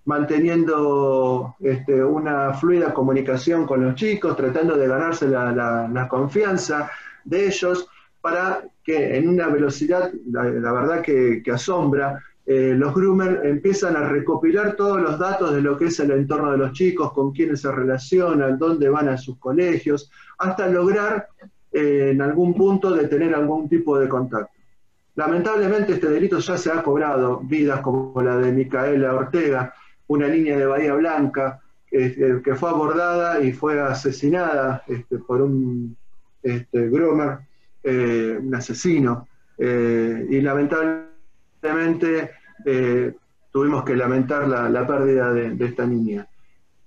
manteniendo 0.07 1.55
este, 1.59 2.03
una 2.03 2.53
fluida 2.53 2.93
comunicación 2.93 3.65
con 3.65 3.83
los 3.83 3.95
chicos, 3.95 4.35
tratando 4.37 4.77
de 4.77 4.87
ganarse 4.87 5.27
la, 5.27 6.07
confianza 6.09 6.89
de 7.25 7.47
ellos 7.47 7.89
para 8.27 8.61
que 8.83 9.15
en 9.15 9.29
una 9.29 9.47
velocidad, 9.47 10.11
la, 10.29 10.43
verdad 10.73 11.01
que, 11.01 11.41
asombra, 11.49 12.21
eh, 12.45 12.75
los 12.75 12.93
groomers 12.93 13.45
empiezan 13.45 13.95
a 13.95 14.09
recopilar 14.09 14.75
todos 14.75 14.99
los 15.01 15.17
datos 15.17 15.55
de 15.55 15.61
lo 15.61 15.77
que 15.77 15.85
es 15.85 15.97
el 16.01 16.11
entorno 16.11 16.51
de 16.51 16.57
los 16.57 16.73
chicos, 16.73 17.13
con 17.13 17.31
quiénes 17.31 17.61
se 17.61 17.71
relacionan, 17.71 18.59
dónde 18.59 18.89
van 18.89 19.07
a 19.07 19.17
sus 19.17 19.37
colegios, 19.37 20.11
hasta 20.39 20.67
lograr 20.67 21.29
eh, 21.71 22.09
en 22.11 22.21
algún 22.21 22.53
punto 22.53 22.91
de 22.91 23.07
tener 23.07 23.33
algún 23.33 23.69
tipo 23.69 23.97
de 23.97 24.09
contacto. 24.09 24.51
Lamentablemente 25.15 25.93
este 25.93 26.09
delito 26.09 26.39
ya 26.39 26.57
se 26.57 26.69
ha 26.69 26.83
cobrado 26.83 27.39
vidas 27.39 27.79
como 27.79 28.21
la 28.21 28.35
de 28.35 28.51
Micaela 28.51 29.15
Ortega, 29.15 29.73
una 30.07 30.27
niña 30.27 30.57
de 30.57 30.65
Bahía 30.65 30.95
Blanca, 30.95 31.61
este, 31.89 32.41
que 32.43 32.55
fue 32.55 32.71
abordada 32.71 33.39
y 33.39 33.53
fue 33.53 33.79
asesinada 33.79 34.83
este, 34.85 35.17
por 35.17 35.41
un 35.41 35.95
este, 36.43 36.89
groomer, 36.89 37.46
eh, 37.89 38.37
un 38.37 38.53
asesino, 38.53 39.27
eh, 39.57 40.27
y 40.29 40.41
lamentablemente 40.41 42.31
eh, 42.65 43.13
tuvimos 43.49 43.85
que 43.85 43.95
lamentar 43.95 44.45
la, 44.45 44.85
pérdida 44.85 45.31
de, 45.31 45.65
esta 45.65 45.85
niña. 45.85 46.27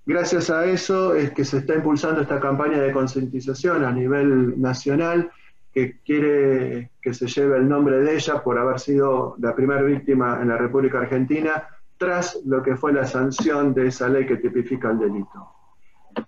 Gracias 0.05 0.51
a 0.51 0.67
eso 0.67 1.15
es 1.15 1.31
que 1.31 1.47
se 1.47 1.59
está 1.59 1.75
impulsando 1.75 2.21
esta 2.21 2.39
campaña 2.39 2.79
de 2.83 2.93
concientización 2.93 3.83
a 3.83 3.93
nivel 3.93 4.61
nacional 4.61 5.31
que 5.73 6.01
quiere 6.05 6.91
que 7.01 7.15
se 7.15 7.27
lleve 7.29 7.57
el 7.57 7.67
nombre 7.67 8.01
de 8.01 8.17
ella 8.17 8.43
por 8.43 8.59
haber 8.59 8.79
sido 8.79 9.37
la 9.39 9.55
primera 9.55 9.81
víctima 9.81 10.39
en 10.43 10.49
la 10.49 10.59
República 10.59 10.99
Argentina 10.99 11.67
tras 11.97 12.39
lo 12.45 12.63
que 12.63 12.77
fue 12.77 12.93
la 12.93 13.07
sanción 13.07 13.73
de 13.73 13.87
esa 13.87 14.07
ley 14.11 14.27
que 14.27 14.37
tipifica 14.37 14.91
el 14.91 14.99
delito. 14.99 15.49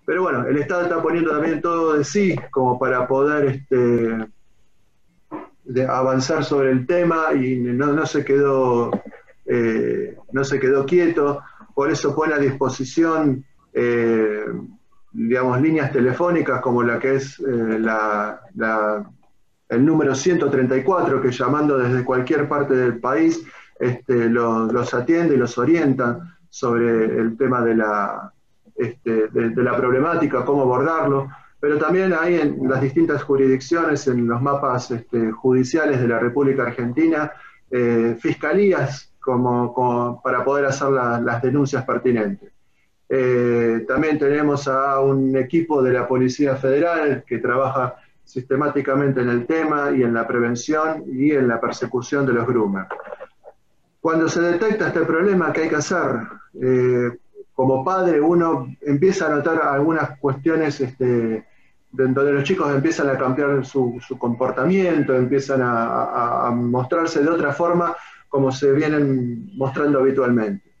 Pero 0.03 0.23
bueno, 0.23 0.47
el 0.47 0.57
Estado 0.57 0.83
está 0.83 0.99
poniendo 0.99 1.29
también 1.29 1.61
todo 1.61 1.93
de 1.93 2.03
sí 2.03 2.35
como 2.49 2.79
para 2.79 3.07
poder 3.07 3.45
este, 3.45 4.17
avanzar 5.87 6.43
sobre 6.43 6.71
el 6.71 6.85
tema 6.85 7.33
y 7.33 7.57
no, 7.57 8.05
se 8.05 8.23
quedó, 8.25 8.91
eh, 9.45 10.17
no 10.31 10.43
se 10.43 10.59
quedó 10.59 10.85
quieto, 10.85 11.41
por 11.73 11.91
eso 11.91 12.15
pone 12.15 12.33
a 12.33 12.37
disposición 12.37 13.45
eh, 13.73 14.45
digamos, 15.13 15.61
líneas 15.61 15.91
telefónicas 15.91 16.59
como 16.61 16.83
la 16.83 16.99
que 16.99 17.15
es 17.15 17.39
eh, 17.39 17.79
el 19.69 19.85
número 19.85 20.15
134, 20.15 21.21
que 21.21 21.31
llamando 21.31 21.77
desde 21.77 22.03
cualquier 22.03 22.47
parte 22.47 22.75
del 22.75 22.99
país 22.99 23.43
este, 23.79 24.29
los, 24.29 24.93
atiende 24.93 25.35
y 25.35 25.37
los 25.37 25.57
orienta 25.57 26.37
sobre 26.49 27.19
el 27.19 27.37
tema 27.37 27.61
de 27.61 27.75
la, 27.75 28.33
este, 28.75 29.27
de, 29.29 29.63
la 29.63 29.77
problemática, 29.77 30.43
cómo 30.45 30.63
abordarlo, 30.63 31.29
pero 31.63 31.77
también 31.77 32.13
hay 32.13 32.41
en 32.41 32.67
las 32.67 32.81
distintas 32.81 33.23
jurisdicciones, 33.23 34.05
en 34.07 34.27
los 34.27 34.41
mapas 34.41 34.91
este, 34.91 35.31
judiciales 35.31 36.01
de 36.01 36.09
la 36.09 36.19
República 36.19 36.63
Argentina, 36.63 37.31
eh, 37.71 38.17
fiscalías 38.19 39.13
como, 39.17 40.21
para 40.21 40.43
poder 40.43 40.65
hacer 40.65 40.89
las 40.89 41.41
denuncias 41.41 41.85
pertinentes. 41.85 42.51
Eh, 43.07 43.85
también 43.87 44.19
tenemos 44.19 44.67
a 44.67 44.99
un 44.99 45.37
equipo 45.37 45.81
de 45.81 45.93
la 45.93 46.05
Policía 46.05 46.57
Federal 46.57 47.23
que 47.25 47.37
trabaja 47.37 47.95
sistemáticamente 48.25 49.21
en 49.21 49.29
el 49.29 49.45
tema 49.45 49.93
y 49.95 50.03
en 50.03 50.13
la 50.13 50.27
prevención 50.27 51.05
y 51.13 51.31
en 51.31 51.47
la 51.47 51.61
persecución 51.61 52.25
de 52.25 52.33
los 52.33 52.45
groomers. 52.45 52.89
Cuando 54.01 54.27
se 54.27 54.41
detecta 54.41 54.87
este 54.87 55.05
problema, 55.05 55.53
¿qué 55.53 55.61
hay 55.61 55.69
que 55.69 55.77
hacer? 55.77 56.27
Eh, 56.61 57.09
como 57.53 57.85
padre 57.85 58.19
uno 58.19 58.67
empieza 58.81 59.27
a 59.27 59.35
notar 59.35 59.61
algunas 59.61 60.19
cuestiones 60.19 60.81
este, 60.81 61.52
donde 61.93 62.33
los 62.33 62.43
chicos 62.43 62.73
empiezan 62.73 63.09
a 63.09 63.17
cambiar 63.17 63.63
su, 63.65 63.99
comportamiento, 64.17 65.15
empiezan 65.15 65.61
a, 65.63 66.51
mostrarse 66.53 67.21
de 67.21 67.29
otra 67.29 67.53
forma 67.53 67.95
como 68.27 68.51
se 68.51 68.71
vienen 68.71 69.55
mostrando 69.55 69.99
habitualmente. 69.99 70.73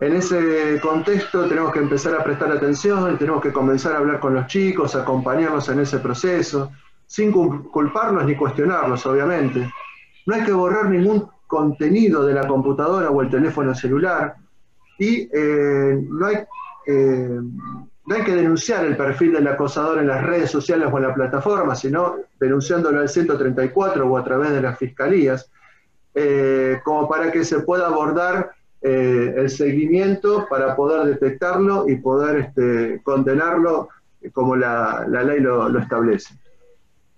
En 0.00 0.14
ese 0.14 0.78
contexto 0.80 1.48
tenemos 1.48 1.72
que 1.72 1.80
empezar 1.80 2.14
a 2.14 2.22
prestar 2.22 2.52
atención, 2.52 3.18
tenemos 3.18 3.42
que 3.42 3.52
comenzar 3.52 3.94
a 3.94 3.98
hablar 3.98 4.20
con 4.20 4.32
los 4.32 4.46
chicos, 4.46 4.94
acompañarlos 4.94 5.68
en 5.70 5.80
ese 5.80 5.98
proceso, 5.98 6.70
sin 7.04 7.32
culparlos 7.32 8.24
ni 8.24 8.36
cuestionarlos, 8.36 9.04
obviamente. 9.06 9.68
No 10.24 10.34
hay 10.36 10.44
que 10.44 10.52
borrar 10.52 10.88
ningún 10.88 11.28
contenido 11.48 12.24
de 12.24 12.34
la 12.34 12.46
computadora 12.46 13.10
o 13.10 13.22
el 13.22 13.30
teléfono 13.30 13.74
celular 13.74 14.36
y 14.98 15.28
eh, 15.32 15.98
no, 16.08 16.26
hay, 16.26 16.36
eh, 16.86 17.40
no 18.08 18.14
hay 18.14 18.24
que 18.24 18.34
denunciar 18.34 18.86
el 18.86 18.96
perfil 18.96 19.34
del 19.34 19.46
acosador 19.46 19.98
en 19.98 20.06
las 20.06 20.24
redes 20.24 20.50
sociales 20.50 20.88
o 20.90 20.96
en 20.96 21.02
la 21.02 21.14
plataforma, 21.14 21.74
sino 21.74 22.16
denunciándolo 22.40 23.00
al 23.00 23.08
134 23.10 24.06
o 24.10 24.16
a 24.16 24.24
través 24.24 24.50
de 24.50 24.62
las 24.62 24.78
fiscalías, 24.78 25.50
eh, 26.14 26.80
como 26.84 27.06
para 27.06 27.30
que 27.30 27.44
se 27.44 27.60
pueda 27.60 27.86
abordar 27.86 28.52
el 28.80 29.50
seguimiento 29.50 30.46
para 30.48 30.74
poder 30.76 31.04
detectarlo 31.04 31.86
y 31.88 31.96
poder 31.96 32.36
este, 32.36 33.02
condenarlo 33.02 33.88
como 34.32 34.56
la, 34.56 35.04
ley 35.06 35.40
lo, 35.40 35.68
lo 35.68 35.80
establece. 35.80 36.32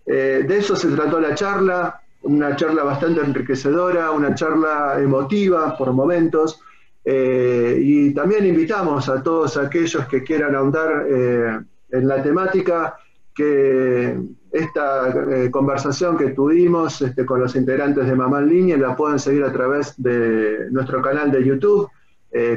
de 0.06 0.56
eso 0.58 0.74
se 0.74 0.88
trató 0.88 1.20
la 1.20 1.34
charla, 1.34 2.00
una 2.22 2.56
charla 2.56 2.82
bastante 2.82 3.20
enriquecedora, 3.20 4.10
una 4.10 4.34
charla 4.34 4.96
emotiva 4.98 5.76
por 5.76 5.92
momentos, 5.92 6.60
eh, 7.04 7.78
y 7.80 8.12
también 8.12 8.46
invitamos 8.46 9.08
a 9.08 9.22
todos 9.22 9.56
aquellos 9.56 10.06
que 10.06 10.22
quieran 10.22 10.54
ahondar 10.54 11.06
eh, 11.08 11.58
en 11.90 12.08
la 12.08 12.22
temática 12.22 12.96
que 13.34 14.18
esta 14.52 15.08
eh, 15.08 15.50
conversación 15.50 16.18
que 16.18 16.30
tuvimos 16.30 17.00
este, 17.00 17.24
con 17.24 17.40
los 17.40 17.56
integrantes 17.56 18.06
de 18.06 18.14
Mamá 18.14 18.40
en 18.40 18.48
Línea 18.48 18.76
la 18.76 18.96
pueden 18.96 19.18
seguir 19.18 19.44
a 19.44 19.52
través 19.52 19.94
de 19.96 20.68
nuestro 20.70 21.00
canal 21.00 21.30
de 21.30 21.44
YouTube, 21.44 21.88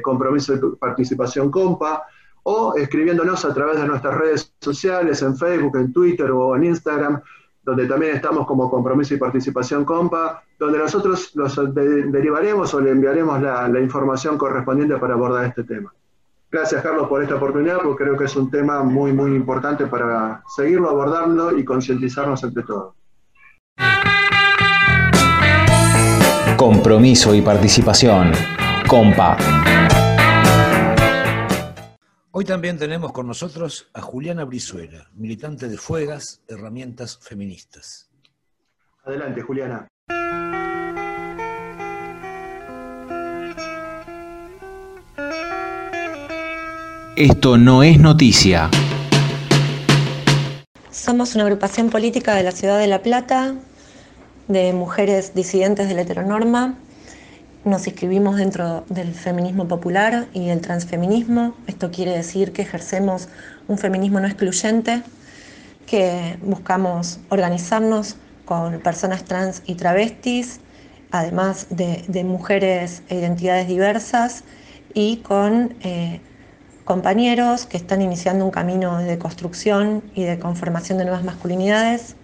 Compromiso 0.04 0.56
de 0.56 0.76
Participación 0.78 1.50
Compa, 1.50 2.04
o 2.44 2.76
escribiéndonos 2.76 3.44
a 3.44 3.54
través 3.56 3.82
de 3.82 3.88
nuestras 3.88 4.16
redes 4.16 4.54
sociales, 4.62 5.24
en 5.24 5.36
Facebook, 5.36 5.78
en 5.78 5.92
Twitter 5.92 6.30
o 6.30 6.56
en 6.56 6.66
Instagram, 6.66 7.20
donde 7.64 7.88
también 7.88 8.16
estamos 8.16 8.46
como 8.46 8.70
compromiso 8.70 9.14
y 9.14 9.18
participación 9.18 9.86
compa, 9.86 10.44
donde 10.60 10.80
nosotros 10.80 11.32
los 11.36 11.58
derivaremos 11.74 12.74
o 12.74 12.82
le 12.82 12.92
enviaremos 12.92 13.42
la, 13.42 13.80
información 13.80 14.38
correspondiente 14.38 14.98
para 14.98 15.14
abordar 15.14 15.46
este 15.46 15.64
tema. 15.64 15.94
Gracias 16.52 16.84
Carlos 16.84 17.08
por 17.08 17.24
esta 17.24 17.36
oportunidad, 17.36 17.80
porque 17.82 18.04
creo 18.04 18.18
que 18.18 18.26
es 18.26 18.36
un 18.36 18.52
tema 18.52 18.84
muy, 18.84 19.12
muy 19.12 19.36
importante 19.36 19.88
para 19.88 20.44
seguirlo 20.56 20.90
abordando 20.90 21.58
y 21.58 21.66
concientizarnos 21.66 22.44
entre 22.44 22.64
todos. 22.64 22.94
Compromiso 26.58 27.34
y 27.34 27.42
participación. 27.42 28.32
Compa. 28.88 29.38
Hoy 32.36 32.46
también 32.46 32.80
tenemos 32.80 33.12
con 33.12 33.28
nosotros 33.28 33.92
a 33.94 34.02
Juliana 34.02 34.44
Brizuela, 34.44 35.08
militante 35.14 35.68
de 35.70 35.78
Fuegas, 35.78 36.42
Herramientas 36.48 37.20
Feministas. 37.22 38.10
Adelante, 39.04 39.44
Juliana. 39.44 39.88
Esto 47.16 47.58
no 47.60 47.84
es 47.84 48.00
noticia. 48.00 48.72
Somos 50.90 51.36
una 51.36 51.44
agrupación 51.44 51.92
política 51.92 52.34
de 52.34 52.42
la 52.42 52.52
ciudad 52.52 52.80
de 52.80 52.88
La 52.88 53.04
Plata, 53.04 53.54
de 54.48 54.74
mujeres 54.74 55.36
disidentes 55.36 55.88
de 55.88 55.94
la 55.94 56.02
heteronorma, 56.02 56.80
nos 57.66 57.88
inscribimos 57.88 58.38
dentro 58.38 58.84
del 58.90 59.14
feminismo 59.14 59.68
popular 59.68 60.28
y 60.34 60.50
el 60.50 60.62
transfeminismo. 60.62 61.56
Esto 61.68 61.92
quiere 61.92 62.12
decir 62.12 62.52
que 62.52 62.62
ejercemos 62.62 63.30
un 63.68 63.78
feminismo 63.78 64.20
no 64.20 64.28
excluyente, 64.28 65.02
que 65.86 66.38
buscamos 66.42 67.20
organizarnos 67.30 68.18
con 68.46 68.80
personas 68.80 69.24
trans 69.24 69.62
y 69.66 69.76
travestis, 69.76 70.60
además 71.12 71.68
de, 71.70 72.24
mujeres 72.24 73.04
e 73.08 73.16
identidades 73.16 73.68
diversas, 73.68 74.44
y 74.94 75.18
con 75.18 75.76
eh, 75.82 76.20
compañeros 76.84 77.66
que 77.66 77.78
están 77.78 78.02
iniciando 78.02 78.46
un 78.46 78.52
camino 78.52 78.98
de 78.98 79.18
construcción 79.18 80.04
y 80.14 80.24
de 80.24 80.38
conformación 80.38 80.98
de 80.98 81.06
nuevas 81.06 81.24
masculinidades 81.24 82.16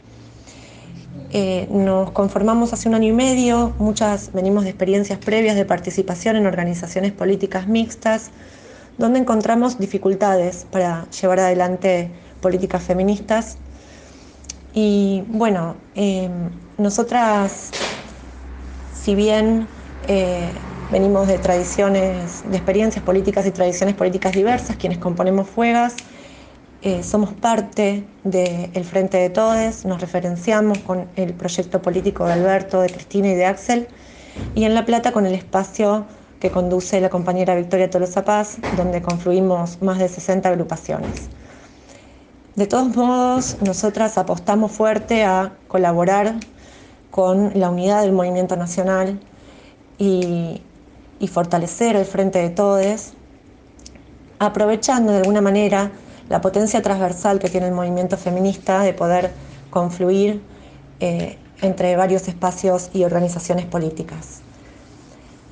eh, 1.32 1.68
nos 1.70 2.10
conformamos 2.12 2.74
hace 2.74 2.90
un 2.90 2.96
año 2.96 3.10
y 3.10 3.14
medio, 3.14 3.74
muchas 3.78 4.34
venimos 4.34 4.64
de 4.64 4.72
experiencias 4.72 5.20
previas 5.20 5.56
de 5.56 5.64
participación 5.64 6.36
en 6.36 6.48
organizaciones 6.48 7.12
políticas 7.12 7.68
mixtas, 7.68 8.32
donde 8.98 9.20
encontramos 9.20 9.78
dificultades 9.78 10.66
para 10.72 11.08
llevar 11.12 11.40
adelante 11.40 12.10
políticas 12.42 12.82
feministas. 12.84 13.58
Y 14.74 15.24
bueno, 15.28 15.76
em, 15.94 16.50
nosotras, 16.78 17.70
si 18.94 19.14
bien 19.14 19.68
eh, 20.08 20.52
venimos 20.90 21.28
de 21.28 21.38
tradiciones, 21.38 22.44
de 22.50 22.58
experiencias 22.58 23.04
políticas 23.04 23.46
y 23.46 23.52
tradiciones 23.52 23.96
políticas 23.96 24.34
diversas, 24.34 24.78
quienes 24.78 24.98
componemos 24.98 25.48
Fuegas. 25.48 25.96
Eh, 26.82 27.04
somos 27.04 27.34
parte 27.34 28.06
del 28.24 28.86
Frente 28.86 29.18
de 29.18 29.30
Todes, 29.30 29.84
nos 29.84 30.00
referenciamos 30.00 30.78
con 30.80 31.10
el 31.18 31.34
proyecto 31.34 31.82
político 31.82 32.26
de 32.26 32.32
Alberto, 32.32 32.80
de 32.80 32.90
Cristina 32.90 33.28
y 33.28 33.36
de 33.36 33.46
Axel, 33.46 33.90
y 34.56 34.64
en 34.64 34.74
La 34.74 34.86
Plata 34.86 35.12
con 35.12 35.26
el 35.26 35.34
espacio 35.34 36.06
que 36.40 36.52
conduce 36.52 37.02
la 37.02 37.10
compañera 37.10 37.54
Victoria 37.56 37.90
Tolosa 37.90 38.24
Paz, 38.24 38.60
donde 38.78 39.02
confluimos 39.02 39.82
más 39.82 40.00
de 40.00 40.08
60 40.08 40.48
agrupaciones. 40.48 41.28
De 42.56 42.66
todos 42.66 42.96
modos, 42.96 43.58
nosotras 43.60 44.18
apostamos 44.18 44.72
fuerte 44.72 45.26
a 45.26 45.52
colaborar 45.68 46.36
con 47.12 47.52
la 47.56 47.72
unidad 47.72 48.04
del 48.04 48.14
movimiento 48.14 48.56
nacional 48.56 49.20
y, 49.98 50.62
fortalecer 51.30 51.98
el 51.98 52.06
frente 52.06 52.40
de 52.40 52.50
todes, 52.50 53.12
aprovechando 54.40 55.12
de 55.12 55.18
alguna 55.18 55.42
manera 55.42 55.92
la 56.30 56.42
potencia 56.42 56.82
transversal 56.82 57.40
que 57.40 57.50
tiene 57.50 57.68
el 57.68 57.74
movimiento 57.74 58.16
feminista 58.16 58.82
de 58.82 58.94
poder 58.94 59.32
confluir 59.70 60.42
eh, 61.00 61.38
entre 61.62 61.96
varios 61.96 62.28
espacios 62.28 62.90
y 62.94 63.04
organizaciones 63.04 63.66
políticas. 63.66 64.42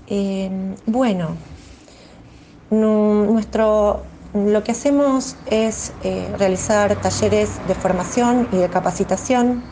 Eh, 0.08 0.76
bueno, 0.86 1.36
nuestro, 2.70 4.04
lo 4.34 4.64
que 4.64 4.72
hacemos 4.72 5.36
es 5.48 5.94
eh, 6.04 6.34
realizar 6.38 6.96
talleres 6.96 7.66
de 7.68 7.76
formación 7.76 8.48
y 8.52 8.58
de 8.58 8.70
capacitación. 8.70 9.64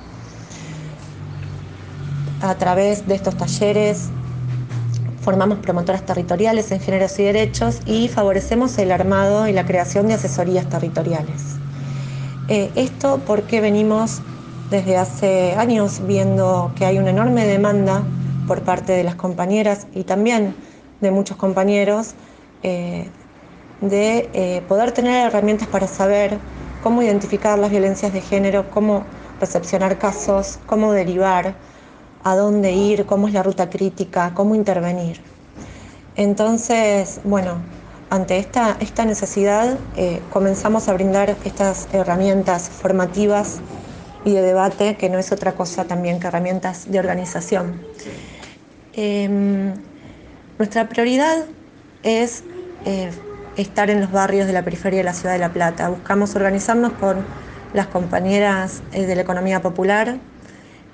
A 2.41 2.55
través 2.55 3.07
de 3.07 3.15
estos 3.15 3.37
talleres 3.37 4.09
formamos 5.25 5.57
promotoras 5.57 6.05
territoriales 6.05 6.71
en 6.71 6.79
géneros 6.79 7.17
y 7.17 7.23
derechos 7.23 7.79
y 7.87 8.09
favorecemos 8.09 8.77
el 8.77 8.91
armado 8.91 9.47
y 9.47 9.53
la 9.53 9.65
creación 9.65 10.07
de 10.07 10.13
asesorías 10.13 10.69
territoriales. 10.69 11.55
Eh, 12.47 12.69
esto 12.75 13.19
porque 13.25 13.59
venimos 13.59 14.21
desde 14.69 14.97
hace 14.97 15.55
años 15.57 16.05
viendo 16.05 16.71
que 16.75 16.85
hay 16.85 16.99
una 16.99 17.09
enorme 17.09 17.43
demanda 17.47 18.03
por 18.47 18.61
parte 18.61 18.93
de 18.93 19.03
las 19.03 19.15
compañeras 19.15 19.87
y 19.95 20.03
también 20.03 20.53
de 21.01 21.09
muchos 21.09 21.37
compañeros 21.37 22.13
eh, 22.61 23.09
de 23.81 24.29
eh, 24.31 24.61
poder 24.67 24.91
tener 24.91 25.25
herramientas 25.25 25.67
para 25.67 25.87
saber 25.87 26.37
cómo 26.83 27.01
identificar 27.01 27.57
las 27.57 27.71
violencias 27.71 28.13
de 28.13 28.21
género, 28.21 28.69
cómo 28.69 29.07
recepcionar 29.39 29.97
casos, 29.97 30.59
cómo 30.67 30.91
derivar, 30.91 31.55
a 32.25 32.35
dónde 32.35 32.73
ir, 32.73 33.05
cómo 33.05 33.27
es 33.27 33.33
la 33.33 33.43
ruta 33.43 33.69
crítica, 33.69 34.31
cómo 34.33 34.55
intervenir. 34.55 35.21
Entonces, 36.15 37.21
bueno, 37.23 37.59
ante 38.09 38.39
esta, 38.39 38.77
esta 38.79 39.05
necesidad 39.05 39.77
eh, 39.95 40.21
comenzamos 40.31 40.89
a 40.89 40.93
brindar 40.93 41.37
estas 41.45 41.87
herramientas 41.93 42.67
formativas 42.67 43.59
y 44.25 44.31
de 44.31 44.41
debate, 44.41 44.95
que 44.95 45.07
no 45.07 45.19
es 45.19 45.31
otra 45.31 45.51
cosa 45.51 45.85
también 45.85 46.19
que 46.19 46.25
herramientas 46.25 46.91
de 46.91 46.97
organización. 46.97 47.79
Em, 48.93 49.75
nuestra 50.57 50.89
prioridad 50.89 51.45
es 52.01 52.43
eh, 52.85 53.11
estar 53.55 53.91
en 53.91 54.01
los 54.01 54.11
barrios 54.11 54.47
de 54.47 54.53
la 54.53 54.63
periferia 54.63 54.97
de 54.97 55.03
la 55.03 55.13
ciudad 55.13 55.33
de 55.33 55.39
La 55.39 55.53
Plata. 55.53 55.89
Buscamos 55.89 56.35
organizarnos 56.35 56.93
con 56.93 57.17
las 57.73 57.85
compañeras 57.85 58.81
eh, 58.93 59.05
de 59.05 59.15
la 59.15 59.21
economía 59.21 59.61
popular, 59.61 60.17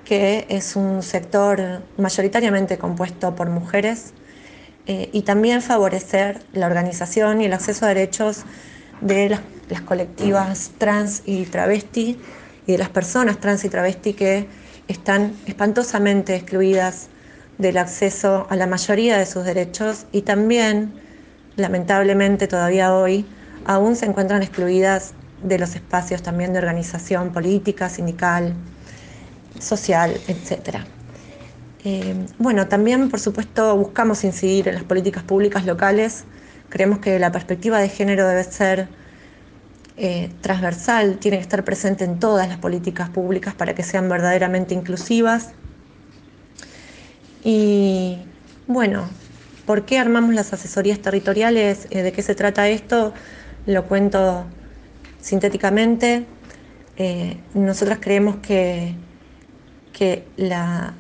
que 0.05 0.45
es 0.49 0.75
un 0.75 1.03
sector 1.03 1.81
mayoritariamente 1.97 2.77
compuesto 2.77 3.35
por 3.35 3.49
mujeres, 3.49 4.13
eh, 4.87 5.09
y 5.13 5.21
también 5.21 5.61
favorecer 5.61 6.41
la 6.53 6.65
organización 6.65 7.41
y 7.41 7.45
el 7.45 7.53
acceso 7.53 7.85
a 7.85 7.89
derechos 7.89 8.43
de 8.99 9.29
las, 9.29 9.41
las 9.69 9.81
colectivas 9.81 10.71
trans 10.77 11.21
y 11.25 11.45
travesti 11.45 12.19
y 12.65 12.71
de 12.71 12.77
las 12.77 12.89
personas 12.89 13.39
trans 13.39 13.63
y 13.63 13.69
travesti 13.69 14.13
que 14.13 14.47
están 14.87 15.33
espantosamente 15.45 16.35
excluidas 16.35 17.09
del 17.57 17.77
acceso 17.77 18.47
a 18.49 18.55
la 18.55 18.65
mayoría 18.65 19.17
de 19.17 19.25
sus 19.25 19.45
derechos 19.45 20.07
y 20.11 20.23
también, 20.23 20.93
lamentablemente 21.55 22.47
todavía 22.47 22.93
hoy, 22.93 23.25
aún 23.65 23.95
se 23.95 24.07
encuentran 24.07 24.41
excluidas 24.41 25.13
de 25.43 25.59
los 25.59 25.75
espacios 25.75 26.23
también 26.23 26.53
de 26.53 26.59
organización 26.59 27.31
política, 27.31 27.87
sindical, 27.89 28.55
social, 29.59 30.19
etc. 30.27 30.79
Eh, 31.83 32.15
bueno, 32.37 32.67
también 32.67 33.09
por 33.09 33.19
supuesto 33.19 33.75
buscamos 33.75 34.23
incidir 34.23 34.67
en 34.67 34.75
las 34.75 34.83
políticas 34.83 35.23
públicas 35.23 35.65
locales. 35.65 36.25
Creemos 36.69 36.99
que 36.99 37.19
la 37.19 37.31
perspectiva 37.31 37.79
de 37.79 37.89
género 37.89 38.27
debe 38.27 38.43
ser 38.43 38.87
eh, 39.97 40.31
transversal, 40.41 41.17
tiene 41.19 41.37
que 41.37 41.43
estar 41.43 41.63
presente 41.63 42.05
en 42.05 42.19
todas 42.19 42.47
las 42.47 42.57
políticas 42.57 43.09
públicas 43.09 43.53
para 43.53 43.75
que 43.75 43.83
sean 43.83 44.09
verdaderamente 44.09 44.73
inclusivas. 44.73 45.49
Y 47.43 48.17
bueno, 48.67 49.07
¿por 49.65 49.85
qué 49.85 49.99
armamos 49.99 50.33
las 50.33 50.53
asesorías 50.53 50.99
territoriales? 50.99 51.87
Eh, 51.91 52.03
¿De 52.03 52.11
qué 52.13 52.21
se 52.21 52.35
trata 52.35 52.69
esto? 52.69 53.13
Lo 53.65 53.85
cuento 53.85 54.45
sintéticamente. 55.19 56.25
Eh, 56.97 57.37
nosotras 57.53 57.99
creemos 58.01 58.37
que, 58.37 58.95
que 59.93 60.25
la, 60.37 60.93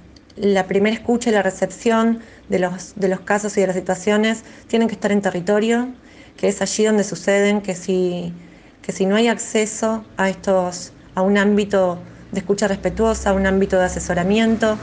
primera 0.67 0.95
escucha 0.95 1.29
y 1.29 1.33
la 1.33 1.43
recepción 1.43 2.19
de 2.49 2.59
los, 2.59 2.93
de 2.95 3.07
los 3.07 3.19
casos 3.21 3.57
y 3.57 3.61
de 3.61 3.67
las 3.67 3.75
situaciones 3.75 4.43
tienen 4.67 4.87
que 4.87 4.95
estar 4.95 5.11
en 5.11 5.21
territorio, 5.21 5.89
que 6.37 6.47
es 6.47 6.61
allí 6.61 6.85
donde 6.85 7.03
suceden, 7.03 7.61
que 7.61 7.75
si 7.75 8.33
que 8.81 8.91
si 8.91 9.05
no 9.05 9.15
hay 9.15 9.27
acceso 9.27 10.03
a 10.17 10.29
estos, 10.29 10.91
a 11.15 11.21
un 11.21 11.37
ámbito 11.37 11.99
de 12.31 12.39
escucha 12.39 12.67
respetuosa, 12.67 13.31
a 13.31 13.33
un 13.33 13.45
ámbito 13.45 13.77
de 13.77 13.85
asesoramiento 13.85 14.77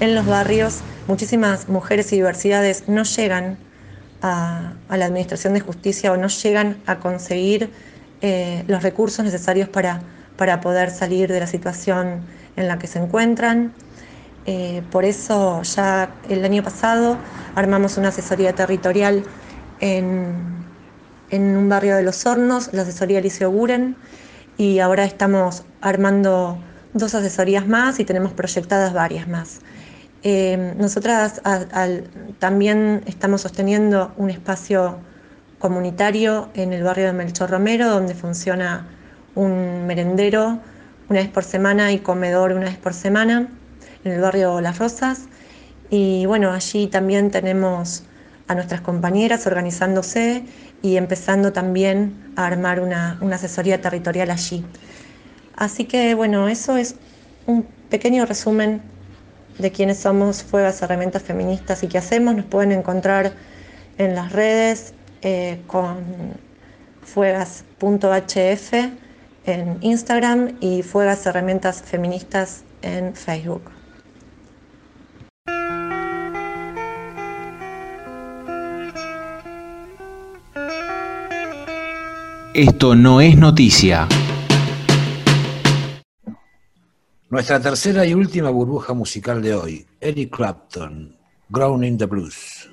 en 0.00 0.14
los 0.14 0.26
barrios, 0.26 0.80
muchísimas 1.06 1.68
mujeres 1.68 2.12
y 2.12 2.16
diversidades 2.16 2.88
no 2.88 3.04
llegan 3.04 3.58
a, 4.22 4.72
la 4.88 5.04
Administración 5.04 5.54
de 5.54 5.60
Justicia 5.60 6.12
o 6.12 6.16
no 6.16 6.28
llegan 6.28 6.78
a 6.86 6.98
conseguir 6.98 7.70
eh, 8.22 8.64
los 8.66 8.82
recursos 8.82 9.24
necesarios 9.24 9.68
para, 9.68 10.00
para 10.36 10.60
poder 10.60 10.90
salir 10.90 11.30
de 11.30 11.40
la 11.40 11.46
situación 11.46 12.22
en 12.56 12.68
la 12.68 12.78
que 12.78 12.86
se 12.86 12.98
encuentran. 12.98 13.72
Eh, 14.46 14.82
por 14.90 15.04
eso 15.04 15.62
ya 15.62 16.10
el 16.28 16.44
año 16.44 16.62
pasado 16.62 17.16
armamos 17.54 17.96
una 17.96 18.08
asesoría 18.08 18.54
territorial 18.54 19.24
en 19.80 20.54
en 21.34 21.56
un 21.56 21.68
barrio 21.68 21.96
de 21.96 22.02
Los 22.02 22.26
Hornos, 22.26 22.70
la 22.72 22.82
asesoría 22.82 23.20
Liceo 23.20 23.50
Guren, 23.50 23.96
y 24.56 24.78
ahora 24.78 25.04
estamos 25.04 25.64
armando 25.80 26.58
dos 26.92 27.14
asesorías 27.14 27.66
más 27.66 27.98
y 27.98 28.04
tenemos 28.04 28.32
proyectadas 28.32 28.92
varias 28.92 29.26
más. 29.26 29.60
Eh, 30.22 30.74
nosotras 30.78 31.42
también 32.38 33.02
estamos 33.06 33.40
sosteniendo 33.40 34.12
un 34.16 34.30
espacio 34.30 34.98
comunitario 35.58 36.50
en 36.54 36.72
el 36.72 36.84
barrio 36.84 37.06
de 37.06 37.12
Melchor 37.12 37.50
Romero, 37.50 37.88
donde 37.88 38.14
funciona 38.14 38.86
un 39.34 39.86
merendero 39.86 40.60
una 41.08 41.20
vez 41.20 41.28
por 41.28 41.44
semana 41.44 41.92
y 41.92 41.98
comedor 41.98 42.52
una 42.52 42.66
vez 42.66 42.76
por 42.76 42.94
semana, 42.94 43.48
en 44.04 44.12
el 44.12 44.20
barrio 44.20 44.60
Las 44.60 44.78
Rosas. 44.78 45.22
Y 45.90 46.26
bueno, 46.26 46.52
allí 46.52 46.86
también 46.86 47.30
tenemos 47.30 48.04
a 48.48 48.54
nuestras 48.54 48.80
compañeras 48.80 49.46
organizándose 49.46 50.44
y 50.82 50.96
empezando 50.96 51.52
también 51.52 52.32
a 52.36 52.46
armar 52.46 52.80
una, 52.80 53.18
asesoría 53.32 53.80
territorial 53.80 54.30
allí. 54.30 54.64
Así 55.56 55.84
que 55.84 56.14
bueno, 56.14 56.48
eso 56.48 56.76
es 56.76 56.96
un 57.46 57.66
pequeño 57.90 58.26
resumen 58.26 58.82
de 59.58 59.70
quiénes 59.70 59.98
somos 59.98 60.42
Fuegas 60.42 60.82
Herramientas 60.82 61.22
Feministas 61.22 61.82
y 61.82 61.88
qué 61.88 61.98
hacemos. 61.98 62.34
Nos 62.34 62.46
pueden 62.46 62.72
encontrar 62.72 63.32
en 63.98 64.14
las 64.14 64.32
redes 64.32 64.94
eh, 65.22 65.60
con 65.66 65.96
fuegas.hf 67.02 68.74
en 69.46 69.78
Instagram 69.80 70.56
y 70.60 70.82
Fuegas 70.82 71.26
Herramientas 71.26 71.82
Feministas 71.82 72.64
en 72.82 73.14
Facebook. 73.14 73.62
Esto 82.54 82.94
no 82.94 83.20
es 83.20 83.36
noticia. 83.36 84.06
Nuestra 87.28 87.60
tercera 87.60 88.06
y 88.06 88.14
última 88.14 88.50
burbuja 88.50 88.94
musical 88.94 89.42
de 89.42 89.54
hoy, 89.54 89.86
Eric 90.00 90.36
Clapton, 90.36 91.16
Grown 91.48 91.82
in 91.82 91.98
the 91.98 92.06
Blues. 92.06 92.63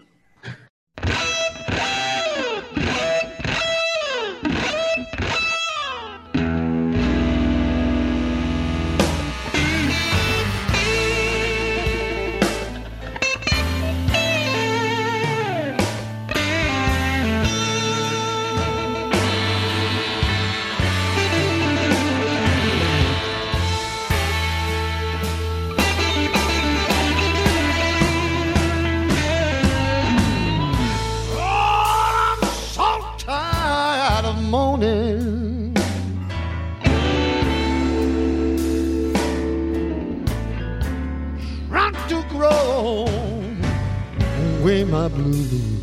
my 45.02 45.08
blue 45.08 45.81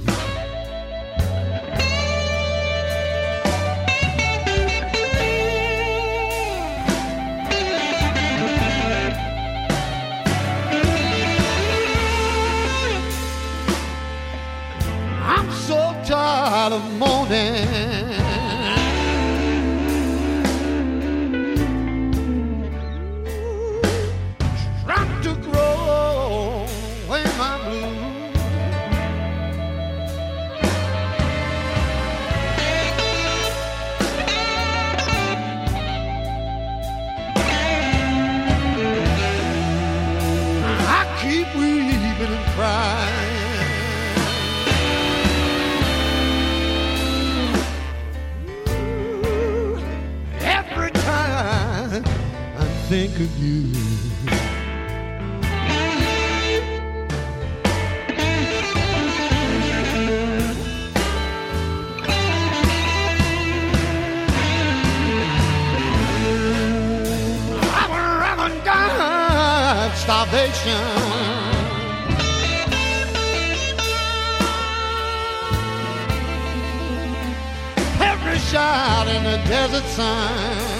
desert 79.46 79.84
sun. 79.84 80.78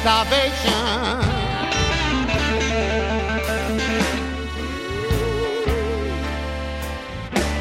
starvation. 0.00 1.20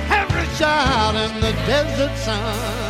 Every 0.09 0.47
child 0.57 1.15
in 1.15 1.41
the 1.41 1.51
desert 1.67 2.15
sun. 2.17 2.88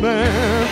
the 0.00 0.66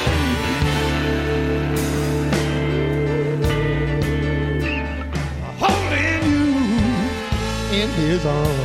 in 7.72 7.88
his 7.90 8.26
arms. 8.26 8.63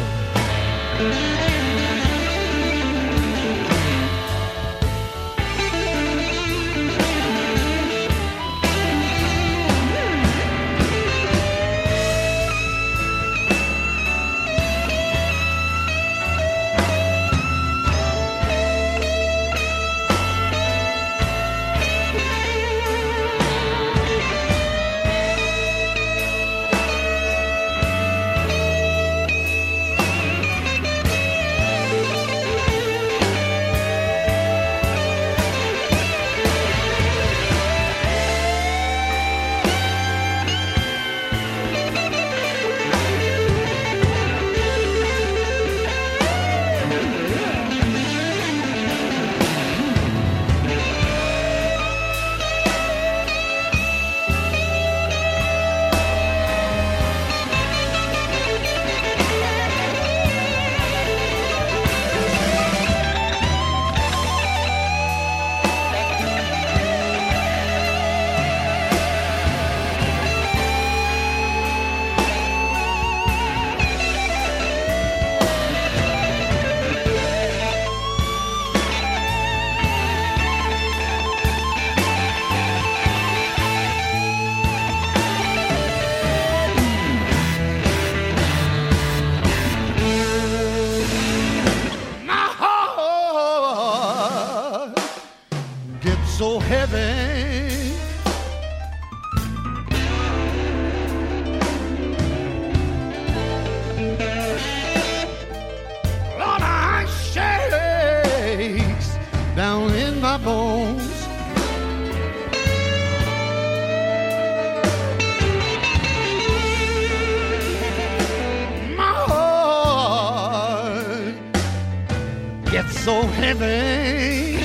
gets 122.81 122.99
so 123.01 123.23
heavy. 123.23 124.57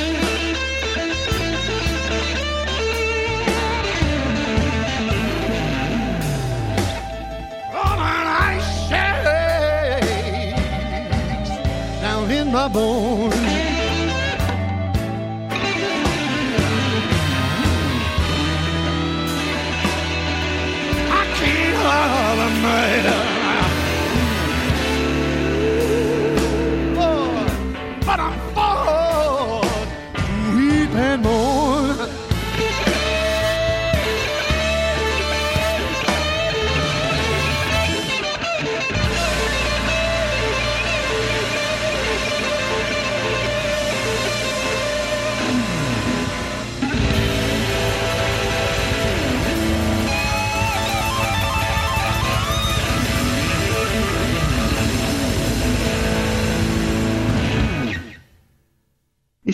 Oh, 7.72 7.96
my 7.98 8.60
shakes 8.86 9.24
down 12.00 12.30
in 12.30 12.52
my 12.52 12.68
bones. 12.68 13.33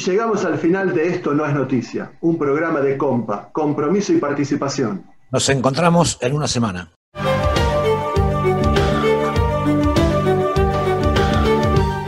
Llegamos 0.06 0.44
al 0.44 0.58
final 0.58 0.94
de 0.94 1.08
Esto 1.08 1.34
no 1.34 1.44
es 1.44 1.54
noticia, 1.54 2.12
un 2.20 2.38
programa 2.38 2.80
de 2.80 2.96
compa, 2.96 3.50
compromiso 3.52 4.12
y 4.12 4.18
participación. 4.18 5.04
Nos 5.30 5.48
encontramos 5.48 6.18
en 6.20 6.34
una 6.34 6.48
semana. 6.48 6.90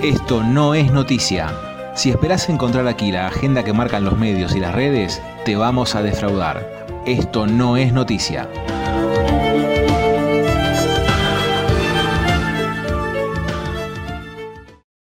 Esto 0.02 0.42
no 0.42 0.74
es 0.74 0.92
noticia. 0.92 1.50
Si 1.94 2.10
esperás 2.10 2.48
encontrar 2.48 2.88
aquí 2.88 3.12
la 3.12 3.28
agenda 3.28 3.62
que 3.62 3.72
marcan 3.72 4.04
los 4.04 4.18
medios 4.18 4.56
y 4.56 4.60
las 4.60 4.74
redes, 4.74 5.22
te 5.44 5.56
vamos 5.56 5.94
a 5.94 6.02
defraudar. 6.02 6.86
Esto 7.06 7.46
no 7.46 7.76
es 7.76 7.92
noticia. 7.92 8.48